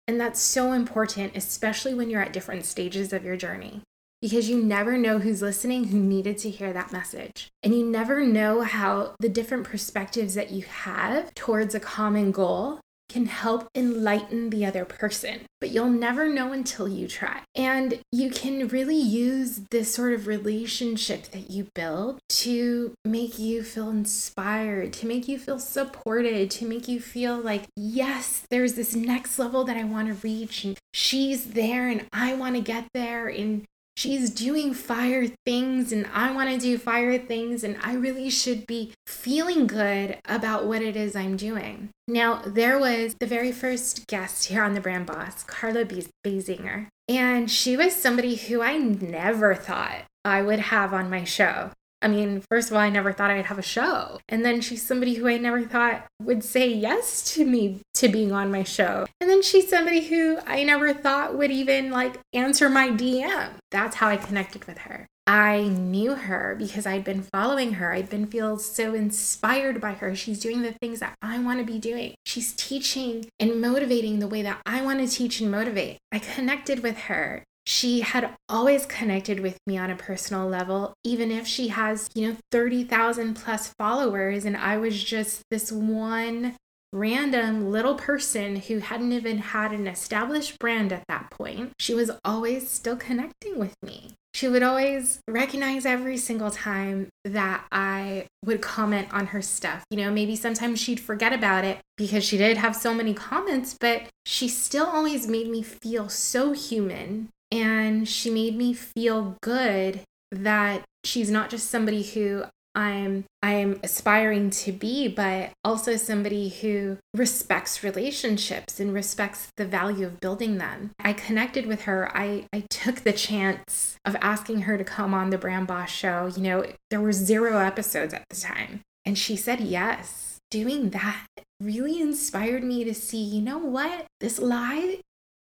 And 0.06 0.20
that's 0.20 0.40
so 0.40 0.72
important, 0.72 1.36
especially 1.36 1.92
when 1.92 2.08
you're 2.08 2.22
at 2.22 2.32
different 2.32 2.66
stages 2.66 3.12
of 3.12 3.24
your 3.24 3.36
journey. 3.36 3.82
Because 4.20 4.48
you 4.48 4.62
never 4.62 4.96
know 4.98 5.18
who's 5.18 5.42
listening 5.42 5.84
who 5.84 5.98
needed 5.98 6.38
to 6.38 6.50
hear 6.50 6.72
that 6.72 6.92
message. 6.92 7.48
And 7.62 7.74
you 7.74 7.84
never 7.84 8.24
know 8.24 8.62
how 8.62 9.14
the 9.18 9.28
different 9.28 9.64
perspectives 9.64 10.34
that 10.34 10.50
you 10.50 10.62
have 10.62 11.34
towards 11.34 11.74
a 11.74 11.80
common 11.80 12.30
goal 12.30 12.80
can 13.10 13.26
help 13.26 13.68
enlighten 13.74 14.50
the 14.50 14.64
other 14.64 14.84
person, 14.84 15.40
but 15.60 15.70
you'll 15.70 15.90
never 15.90 16.28
know 16.28 16.52
until 16.52 16.86
you 16.88 17.08
try. 17.08 17.40
And 17.56 18.00
you 18.12 18.30
can 18.30 18.68
really 18.68 18.96
use 18.96 19.62
this 19.70 19.92
sort 19.92 20.12
of 20.12 20.28
relationship 20.28 21.24
that 21.32 21.50
you 21.50 21.66
build 21.74 22.20
to 22.28 22.94
make 23.04 23.36
you 23.36 23.64
feel 23.64 23.90
inspired, 23.90 24.92
to 24.94 25.06
make 25.06 25.26
you 25.26 25.40
feel 25.40 25.58
supported, 25.58 26.52
to 26.52 26.64
make 26.64 26.86
you 26.86 27.00
feel 27.00 27.36
like, 27.36 27.64
yes, 27.74 28.44
there's 28.48 28.74
this 28.74 28.94
next 28.94 29.40
level 29.40 29.64
that 29.64 29.76
I 29.76 29.82
want 29.82 30.06
to 30.06 30.14
reach, 30.14 30.64
and 30.64 30.78
she's 30.94 31.46
there, 31.46 31.88
and 31.88 32.06
I 32.12 32.34
want 32.34 32.54
to 32.54 32.62
get 32.62 32.86
there. 32.94 33.26
And 33.26 33.64
she's 34.00 34.30
doing 34.30 34.72
fire 34.72 35.26
things 35.44 35.92
and 35.92 36.06
I 36.14 36.32
want 36.32 36.48
to 36.48 36.58
do 36.58 36.78
fire 36.78 37.18
things 37.18 37.62
and 37.62 37.76
I 37.82 37.94
really 37.94 38.30
should 38.30 38.66
be 38.66 38.94
feeling 39.06 39.66
good 39.66 40.18
about 40.24 40.64
what 40.66 40.80
it 40.80 40.96
is 40.96 41.14
I'm 41.14 41.36
doing. 41.36 41.90
Now, 42.08 42.40
there 42.46 42.78
was 42.78 43.14
the 43.20 43.26
very 43.26 43.52
first 43.52 44.06
guest 44.06 44.46
here 44.46 44.62
on 44.62 44.72
the 44.72 44.80
Brand 44.80 45.04
Boss, 45.04 45.44
Carla 45.44 45.84
Basinger, 45.84 46.86
and 47.08 47.50
she 47.50 47.76
was 47.76 47.94
somebody 47.94 48.36
who 48.36 48.62
I 48.62 48.78
never 48.78 49.54
thought 49.54 50.04
I 50.24 50.40
would 50.40 50.60
have 50.60 50.94
on 50.94 51.10
my 51.10 51.24
show. 51.24 51.70
I 52.02 52.08
mean, 52.08 52.42
first 52.48 52.70
of 52.70 52.76
all, 52.76 52.82
I 52.82 52.88
never 52.88 53.12
thought 53.12 53.30
I'd 53.30 53.46
have 53.46 53.58
a 53.58 53.62
show. 53.62 54.20
And 54.28 54.44
then 54.44 54.60
she's 54.60 54.82
somebody 54.82 55.14
who 55.14 55.28
I 55.28 55.36
never 55.36 55.62
thought 55.62 56.06
would 56.22 56.42
say 56.42 56.68
yes 56.68 57.34
to 57.34 57.44
me 57.44 57.80
to 57.94 58.08
being 58.08 58.32
on 58.32 58.50
my 58.50 58.62
show. 58.62 59.06
And 59.20 59.28
then 59.28 59.42
she's 59.42 59.68
somebody 59.68 60.00
who 60.06 60.38
I 60.46 60.64
never 60.64 60.94
thought 60.94 61.36
would 61.36 61.50
even 61.50 61.90
like 61.90 62.18
answer 62.32 62.68
my 62.68 62.88
DM. 62.88 63.50
That's 63.70 63.96
how 63.96 64.08
I 64.08 64.16
connected 64.16 64.64
with 64.64 64.78
her. 64.78 65.06
I 65.26 65.68
knew 65.68 66.16
her 66.16 66.56
because 66.58 66.86
I'd 66.86 67.04
been 67.04 67.22
following 67.22 67.74
her. 67.74 67.92
I'd 67.92 68.10
been 68.10 68.26
feel 68.26 68.58
so 68.58 68.94
inspired 68.94 69.80
by 69.80 69.92
her. 69.92 70.16
She's 70.16 70.40
doing 70.40 70.62
the 70.62 70.72
things 70.72 70.98
that 70.98 71.14
I 71.22 71.38
want 71.38 71.60
to 71.60 71.64
be 71.64 71.78
doing. 71.78 72.14
She's 72.26 72.52
teaching 72.52 73.26
and 73.38 73.60
motivating 73.60 74.18
the 74.18 74.26
way 74.26 74.42
that 74.42 74.60
I 74.66 74.82
want 74.82 74.98
to 74.98 75.06
teach 75.06 75.40
and 75.40 75.48
motivate. 75.48 75.98
I 76.10 76.18
connected 76.18 76.82
with 76.82 76.98
her 77.02 77.44
she 77.66 78.00
had 78.00 78.34
always 78.48 78.86
connected 78.86 79.40
with 79.40 79.58
me 79.66 79.78
on 79.78 79.90
a 79.90 79.96
personal 79.96 80.48
level, 80.48 80.94
even 81.04 81.30
if 81.30 81.46
she 81.46 81.68
has, 81.68 82.08
you 82.14 82.28
know, 82.28 82.36
30,000 82.50 83.34
plus 83.34 83.68
followers. 83.78 84.44
And 84.44 84.56
I 84.56 84.76
was 84.76 85.02
just 85.02 85.42
this 85.50 85.70
one 85.70 86.56
random 86.92 87.70
little 87.70 87.94
person 87.94 88.56
who 88.56 88.78
hadn't 88.78 89.12
even 89.12 89.38
had 89.38 89.72
an 89.72 89.86
established 89.86 90.58
brand 90.58 90.92
at 90.92 91.04
that 91.08 91.30
point. 91.30 91.72
She 91.78 91.94
was 91.94 92.10
always 92.24 92.68
still 92.68 92.96
connecting 92.96 93.58
with 93.58 93.74
me. 93.82 94.14
She 94.32 94.48
would 94.48 94.62
always 94.62 95.20
recognize 95.28 95.84
every 95.84 96.16
single 96.16 96.50
time 96.50 97.08
that 97.24 97.64
I 97.72 98.26
would 98.44 98.60
comment 98.60 99.08
on 99.12 99.26
her 99.26 99.42
stuff. 99.42 99.84
You 99.90 99.98
know, 99.98 100.10
maybe 100.10 100.36
sometimes 100.36 100.80
she'd 100.80 101.00
forget 101.00 101.32
about 101.32 101.64
it 101.64 101.78
because 101.96 102.24
she 102.24 102.38
did 102.38 102.56
have 102.56 102.76
so 102.76 102.94
many 102.94 103.12
comments, 103.12 103.76
but 103.78 104.04
she 104.24 104.48
still 104.48 104.86
always 104.86 105.26
made 105.26 105.48
me 105.48 105.62
feel 105.62 106.08
so 106.08 106.52
human 106.52 107.28
and 107.50 108.08
she 108.08 108.30
made 108.30 108.56
me 108.56 108.72
feel 108.72 109.36
good 109.42 110.00
that 110.30 110.82
she's 111.04 111.30
not 111.30 111.50
just 111.50 111.70
somebody 111.70 112.02
who 112.02 112.44
I'm 112.74 113.24
I'm 113.42 113.80
aspiring 113.82 114.50
to 114.50 114.72
be, 114.72 115.08
but 115.08 115.50
also 115.64 115.96
somebody 115.96 116.48
who 116.48 116.98
respects 117.14 117.82
relationships 117.82 118.78
and 118.78 118.94
respects 118.94 119.48
the 119.56 119.64
value 119.64 120.06
of 120.06 120.20
building 120.20 120.58
them. 120.58 120.92
I 121.00 121.12
connected 121.12 121.66
with 121.66 121.82
her. 121.82 122.16
I, 122.16 122.46
I 122.52 122.64
took 122.70 122.96
the 122.96 123.12
chance 123.12 123.96
of 124.04 124.16
asking 124.20 124.62
her 124.62 124.78
to 124.78 124.84
come 124.84 125.14
on 125.14 125.30
the 125.30 125.38
Brand 125.38 125.66
Boss 125.66 125.90
show. 125.90 126.30
You 126.34 126.42
know, 126.42 126.64
there 126.90 127.00
were 127.00 127.12
zero 127.12 127.58
episodes 127.58 128.14
at 128.14 128.24
the 128.30 128.36
time. 128.36 128.82
And 129.04 129.18
she 129.18 129.36
said 129.36 129.60
yes. 129.60 130.38
Doing 130.50 130.90
that 130.90 131.26
really 131.60 132.00
inspired 132.00 132.62
me 132.62 132.84
to 132.84 132.94
see, 132.94 133.22
you 133.22 133.40
know 133.40 133.58
what? 133.58 134.06
This 134.20 134.38
lie 134.38 135.00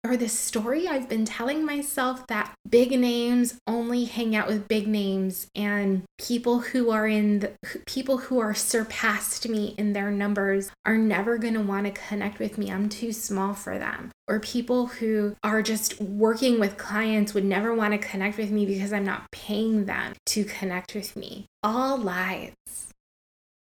or 0.04 0.16
this 0.16 0.38
story 0.38 0.86
I've 0.86 1.08
been 1.08 1.24
telling 1.24 1.64
myself 1.64 2.26
that 2.26 2.54
big 2.68 2.90
names 2.98 3.56
only 3.66 4.04
hang 4.04 4.36
out 4.36 4.46
with 4.46 4.68
big 4.68 4.86
names 4.86 5.46
and 5.54 6.02
people 6.18 6.60
who 6.60 6.90
are 6.90 7.06
in 7.06 7.38
the 7.38 7.52
people 7.86 8.18
who 8.18 8.38
are 8.38 8.54
surpassed 8.54 9.48
me 9.48 9.74
in 9.78 9.94
their 9.94 10.10
numbers 10.10 10.70
are 10.84 10.98
never 10.98 11.38
going 11.38 11.54
to 11.54 11.60
want 11.60 11.86
to 11.86 11.92
connect 12.08 12.38
with 12.38 12.58
me. 12.58 12.70
I'm 12.70 12.88
too 12.88 13.12
small 13.12 13.54
for 13.54 13.78
them. 13.78 14.10
Or 14.28 14.40
people 14.40 14.86
who 14.86 15.36
are 15.42 15.62
just 15.62 16.00
working 16.00 16.60
with 16.60 16.76
clients 16.76 17.32
would 17.32 17.44
never 17.44 17.74
want 17.74 17.92
to 17.92 18.08
connect 18.08 18.36
with 18.36 18.50
me 18.50 18.66
because 18.66 18.92
I'm 18.92 19.04
not 19.04 19.30
paying 19.32 19.86
them 19.86 20.14
to 20.26 20.44
connect 20.44 20.94
with 20.94 21.16
me. 21.16 21.46
All 21.62 21.96
lies. 21.96 22.52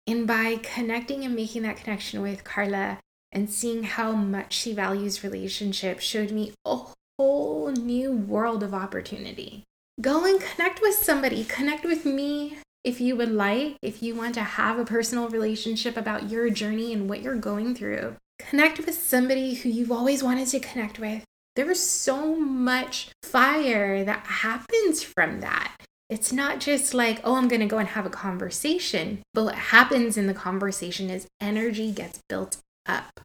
And 0.06 0.28
by 0.28 0.60
connecting 0.62 1.24
and 1.24 1.36
making 1.36 1.62
that 1.64 1.78
connection 1.78 2.22
with 2.22 2.44
Carla, 2.44 3.00
and 3.34 3.50
seeing 3.50 3.84
how 3.84 4.14
much 4.14 4.54
she 4.54 4.74
values 4.74 5.24
relationships 5.24 6.06
showed 6.06 6.32
me 6.32 6.54
a 6.66 6.80
whole 7.18 7.72
new 7.72 8.12
world 8.12 8.64
of 8.64 8.74
opportunity. 8.74 9.64
Go 10.00 10.24
and 10.26 10.40
connect 10.40 10.82
with 10.82 10.96
somebody, 10.96 11.44
connect 11.44 11.84
with 11.84 12.06
me 12.06 12.58
if 12.84 13.02
you 13.02 13.16
would 13.16 13.32
like, 13.32 13.78
if 13.82 14.04
you 14.04 14.16
want 14.16 14.36
to 14.36 14.44
have 14.44 14.78
a 14.78 14.86
personal 14.86 15.30
relationship 15.30 15.98
about 15.98 16.30
your 16.30 16.50
journey 16.50 16.94
and 16.94 17.10
what 17.10 17.22
you're 17.22 17.36
going 17.36 17.76
through. 17.76 18.16
Connect 18.40 18.80
with 18.80 18.94
somebody 18.94 19.56
who 19.56 19.70
you've 19.70 19.92
always 19.92 20.24
wanted 20.24 20.48
to 20.50 20.60
connect 20.60 21.00
with. 21.00 21.24
There's 21.56 21.80
so 21.80 22.36
much 22.36 23.10
fire 23.22 24.04
that 24.04 24.26
happens 24.26 25.04
from 25.04 25.42
that. 25.42 25.72
It's 26.10 26.34
not 26.34 26.60
just 26.60 26.94
like, 26.94 27.22
oh, 27.24 27.36
I'm 27.36 27.48
going 27.48 27.62
to 27.62 27.68
go 27.68 27.78
and 27.78 27.90
have 27.90 28.06
a 28.06 28.10
conversation. 28.12 29.22
But 29.34 29.46
what 29.46 29.56
happens 29.56 30.18
in 30.18 30.28
the 30.28 30.34
conversation 30.34 31.10
is 31.10 31.28
energy 31.40 31.92
gets 31.92 32.20
built 32.28 32.58
up. 32.86 33.22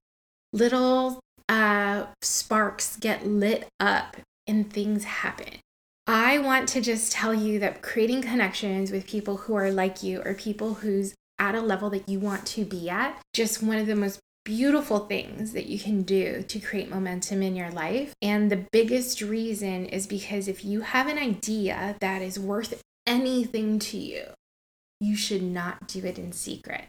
Little 0.52 1.20
uh, 1.48 2.06
sparks 2.22 2.96
get 2.96 3.26
lit 3.26 3.68
up 3.80 4.16
and 4.46 4.72
things 4.72 5.04
happen. 5.04 5.60
I 6.06 6.38
want 6.38 6.68
to 6.70 6.80
just 6.80 7.12
tell 7.12 7.34
you 7.34 7.58
that 7.58 7.82
creating 7.82 8.22
connections 8.22 8.90
with 8.90 9.06
people 9.06 9.36
who 9.36 9.54
are 9.54 9.70
like 9.70 10.02
you 10.02 10.22
or 10.24 10.34
people 10.34 10.74
who's 10.74 11.14
at 11.38 11.54
a 11.54 11.60
level 11.60 11.90
that 11.90 12.08
you 12.08 12.18
want 12.18 12.46
to 12.46 12.64
be 12.64 12.88
at, 12.88 13.20
just 13.34 13.62
one 13.62 13.76
of 13.76 13.86
the 13.86 13.94
most 13.94 14.18
beautiful 14.44 15.00
things 15.00 15.52
that 15.52 15.66
you 15.66 15.78
can 15.78 16.02
do 16.02 16.42
to 16.48 16.58
create 16.58 16.88
momentum 16.88 17.42
in 17.42 17.54
your 17.54 17.70
life. 17.70 18.14
And 18.22 18.50
the 18.50 18.64
biggest 18.72 19.20
reason 19.20 19.84
is 19.84 20.06
because 20.06 20.48
if 20.48 20.64
you 20.64 20.80
have 20.80 21.06
an 21.06 21.18
idea 21.18 21.96
that 22.00 22.22
is 22.22 22.38
worth 22.38 22.82
anything 23.06 23.78
to 23.78 23.98
you, 23.98 24.24
you 25.00 25.14
should 25.14 25.42
not 25.42 25.86
do 25.86 26.04
it 26.06 26.18
in 26.18 26.32
secret. 26.32 26.86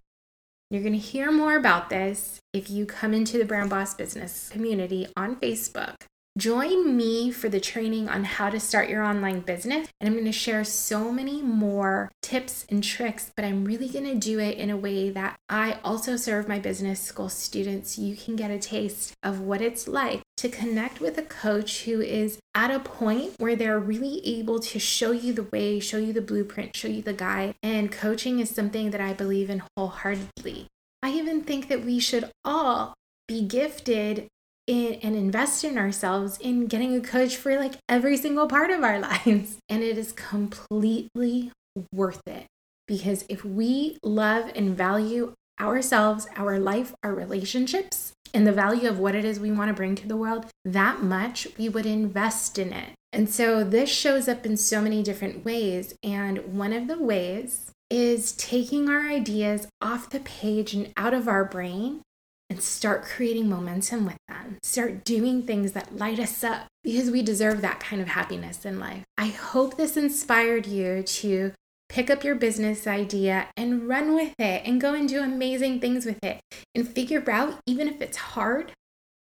You're 0.72 0.84
going 0.84 0.94
to 0.94 1.00
hear 1.00 1.32
more 1.32 1.56
about 1.56 1.90
this 1.90 2.40
if 2.54 2.70
you 2.70 2.86
come 2.86 3.12
into 3.12 3.40
the 3.40 3.46
Brand 3.46 3.72
Boss 3.72 3.96
Business 3.96 4.50
community 4.50 5.08
on 5.18 5.36
Facebook. 5.36 5.96
Join 6.38 6.96
me 6.96 7.32
for 7.32 7.50
the 7.50 7.60
training 7.60 8.08
on 8.08 8.24
how 8.24 8.52
to 8.52 8.60
start 8.60 8.88
your 8.88 9.02
online 9.02 9.40
business. 9.40 9.88
And 10.00 10.08
I'm 10.08 10.14
going 10.14 10.26
to 10.26 10.32
share 10.32 10.64
so 10.64 11.12
many 11.12 11.42
more 11.42 12.12
tips 12.22 12.68
and 12.70 12.84
tricks, 12.84 13.32
but 13.36 13.46
I'm 13.46 13.66
really 13.66 13.90
going 13.90 14.06
to 14.06 14.14
do 14.14 14.40
it 14.40 14.60
in 14.60 14.70
a 14.70 14.78
way 14.78 15.10
that 15.10 15.40
I 15.50 15.80
also 15.84 16.16
serve 16.16 16.48
my 16.48 16.60
business 16.60 17.02
school 17.02 17.30
students. 17.30 17.98
You 17.98 18.16
can 18.16 18.36
get 18.36 18.52
a 18.52 18.60
taste 18.60 19.14
of 19.24 19.42
what 19.42 19.64
it's 19.64 19.88
like 19.88 20.22
to 20.40 20.50
connect 20.50 21.02
with 21.02 21.18
a 21.18 21.24
coach 21.24 21.84
who 21.84 22.00
is 22.00 22.40
at 22.56 22.72
a 22.72 22.80
point 22.80 23.34
where 23.40 23.56
they're 23.56 23.80
really 23.80 24.26
able 24.26 24.60
to 24.60 24.80
show 24.80 25.12
you 25.12 25.34
the 25.34 25.44
way, 25.44 25.80
show 25.80 25.98
you 25.98 26.14
the 26.14 26.22
blueprint, 26.22 26.76
show 26.76 26.88
you 26.88 27.02
the 27.02 27.14
guide. 27.14 27.56
And 27.62 27.92
coaching 27.92 28.40
is 28.40 28.50
something 28.50 28.92
that 28.92 29.02
I 29.02 29.12
believe 29.12 29.50
in 29.50 29.64
wholeheartedly. 29.76 30.68
I 31.04 31.12
even 31.12 31.42
think 31.42 31.68
that 31.68 31.84
we 31.84 32.00
should 32.00 32.32
all 32.46 32.94
be 33.28 33.42
gifted 33.42 34.28
in, 34.66 34.94
and 34.96 35.16
invest 35.16 35.64
in 35.64 35.78
ourselves 35.78 36.38
in 36.38 36.68
getting 36.68 36.96
a 36.96 37.02
coach 37.02 37.36
for 37.36 37.58
like 37.58 37.76
every 37.90 38.16
single 38.16 38.48
part 38.48 38.72
of 38.72 38.84
our 38.84 39.00
lives. 39.26 39.58
And 39.68 39.84
it 39.84 39.98
is 39.98 40.14
completely 40.14 41.52
worth 41.94 42.22
it 42.26 42.46
because 42.88 43.26
if 43.28 43.44
we 43.44 43.98
love 44.04 44.52
and 44.56 44.76
value 44.76 45.34
ourselves, 45.60 46.28
our 46.36 46.60
life, 46.60 46.94
our 47.04 47.14
relationships, 47.14 48.14
and 48.34 48.46
the 48.46 48.52
value 48.52 48.88
of 48.88 49.00
what 49.00 49.16
it 49.16 49.26
is 49.26 49.40
we 49.40 49.52
want 49.52 49.70
to 49.70 49.74
bring 49.74 49.96
to 49.96 50.08
the 50.08 50.18
world 50.18 50.46
that 50.66 51.02
much, 51.02 51.48
we 51.58 51.70
would 51.70 51.86
invest 51.86 52.58
in 52.58 52.74
it. 52.74 52.90
And 53.12 53.30
so 53.30 53.64
this 53.64 53.90
shows 53.90 54.28
up 54.28 54.46
in 54.46 54.56
so 54.56 54.82
many 54.82 55.02
different 55.02 55.44
ways. 55.44 55.96
And 56.04 56.58
one 56.58 56.74
of 56.74 56.88
the 56.88 57.02
ways 57.02 57.72
is 57.90 58.34
taking 58.34 58.88
our 58.88 59.10
ideas 59.10 59.68
off 59.82 60.12
the 60.12 60.20
page 60.20 60.74
and 60.74 60.94
out 60.96 61.14
of 61.14 61.28
our 61.28 61.44
brain 61.44 62.02
and 62.50 62.62
start 62.62 63.04
creating 63.04 63.50
momentum 63.50 64.06
with 64.06 64.18
them. 64.28 64.58
Start 64.64 65.04
doing 65.04 65.44
things 65.44 65.72
that 65.74 65.98
light 65.98 66.20
us 66.20 66.44
up 66.44 66.68
because 66.84 67.12
we 67.12 67.22
deserve 67.22 67.62
that 67.62 67.80
kind 67.80 68.02
of 68.02 68.10
happiness 68.10 68.66
in 68.66 68.80
life. 68.80 69.04
I 69.18 69.28
hope 69.28 69.78
this 69.78 69.98
inspired 69.98 70.66
you 70.66 71.04
to 71.04 71.54
pick 71.90 72.10
up 72.10 72.24
your 72.24 72.36
business 72.36 72.88
idea 72.88 73.48
and 73.58 73.88
run 73.88 74.16
with 74.16 74.34
it 74.40 74.62
and 74.66 74.80
go 74.80 74.94
and 74.94 75.10
do 75.10 75.22
amazing 75.22 75.80
things 75.80 76.06
with 76.06 76.24
it 76.24 76.40
and 76.74 76.88
figure 76.88 77.24
out, 77.30 77.60
even 77.66 77.88
if 77.88 78.02
it's 78.02 78.18
hard, 78.18 78.72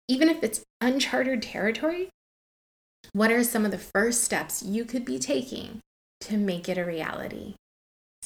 even 0.08 0.28
if 0.28 0.42
it's 0.42 0.62
uncharted 0.80 1.42
territory, 1.42 2.08
what 3.12 3.32
are 3.32 3.44
some 3.44 3.64
of 3.64 3.72
the 3.72 3.78
first 3.78 4.24
steps 4.24 4.62
you 4.62 4.84
could 4.84 5.04
be 5.04 5.18
taking 5.18 5.80
to 6.20 6.36
make 6.36 6.68
it 6.68 6.78
a 6.78 6.84
reality? 6.84 7.54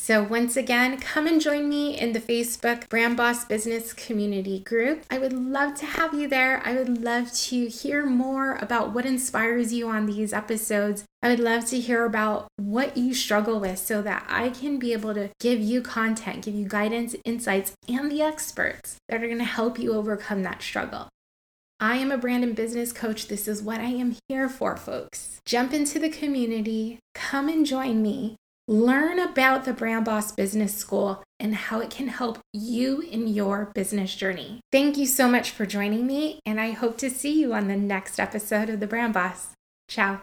So, 0.07 0.23
once 0.23 0.57
again, 0.57 1.01
come 1.01 1.27
and 1.27 1.41
join 1.41 1.69
me 1.69 1.99
in 1.99 2.13
the 2.13 2.21
Facebook 2.21 2.89
Brand 2.89 3.17
Boss 3.17 3.45
Business 3.45 3.93
Community 3.93 4.61
Group. 4.61 5.05
I 5.11 5.19
would 5.19 5.33
love 5.33 5.75
to 5.81 5.85
have 5.85 6.15
you 6.15 6.29
there. 6.29 6.63
I 6.65 6.75
would 6.75 7.03
love 7.03 7.33
to 7.33 7.67
hear 7.67 8.07
more 8.07 8.55
about 8.63 8.95
what 8.95 9.05
inspires 9.05 9.73
you 9.73 9.89
on 9.89 10.07
these 10.07 10.33
episodes. 10.33 11.03
I 11.25 11.31
would 11.31 11.41
love 11.41 11.67
to 11.71 11.81
hear 11.81 12.05
about 12.05 12.47
what 12.55 12.97
you 12.97 13.15
struggle 13.15 13.59
with 13.59 13.81
so 13.81 14.01
that 14.03 14.25
I 14.29 14.51
can 14.51 14.79
be 14.79 14.93
able 14.93 15.13
to 15.13 15.31
give 15.41 15.59
you 15.59 15.83
content, 15.83 16.45
give 16.45 16.55
you 16.55 16.69
guidance, 16.69 17.17
insights, 17.25 17.73
and 17.89 18.09
the 18.09 18.23
experts 18.23 18.99
that 19.09 19.25
are 19.25 19.27
going 19.27 19.39
to 19.39 19.45
help 19.45 19.77
you 19.77 19.93
overcome 19.93 20.45
that 20.45 20.63
struggle. 20.63 21.09
I 21.81 21.97
am 21.97 22.13
a 22.13 22.17
brand 22.17 22.45
and 22.45 22.55
business 22.55 22.93
coach. 22.93 23.27
This 23.27 23.49
is 23.49 23.61
what 23.61 23.81
I 23.81 23.89
am 23.89 24.17
here 24.29 24.49
for, 24.49 24.77
folks. 24.77 25.41
Jump 25.45 25.73
into 25.73 25.99
the 25.99 26.11
community, 26.11 27.01
come 27.13 27.49
and 27.49 27.67
join 27.67 28.03
me. 28.03 28.37
Learn 28.69 29.21
about 29.21 29.65
the 29.65 29.73
Brand 29.73 30.05
Boss 30.05 30.33
Business 30.33 30.75
School 30.75 31.23
and 31.39 31.55
how 31.55 31.79
it 31.79 31.89
can 31.89 32.09
help 32.09 32.41
you 32.53 33.01
in 33.01 33.29
your 33.29 33.71
business 33.75 34.15
journey. 34.17 34.61
Thank 34.73 34.97
you 34.97 35.07
so 35.07 35.29
much 35.29 35.53
for 35.53 35.67
joining 35.67 36.05
me, 36.05 36.41
and 36.45 36.61
I 36.61 36.73
hope 36.73 36.99
to 36.99 37.11
see 37.11 37.41
you 37.41 37.55
on 37.55 37.69
the 37.69 37.77
next 37.77 38.19
episode 38.19 38.69
of 38.69 38.81
The 38.81 38.89
Brand 38.89 39.15
Boss. 39.15 39.53
Ciao. 39.89 40.23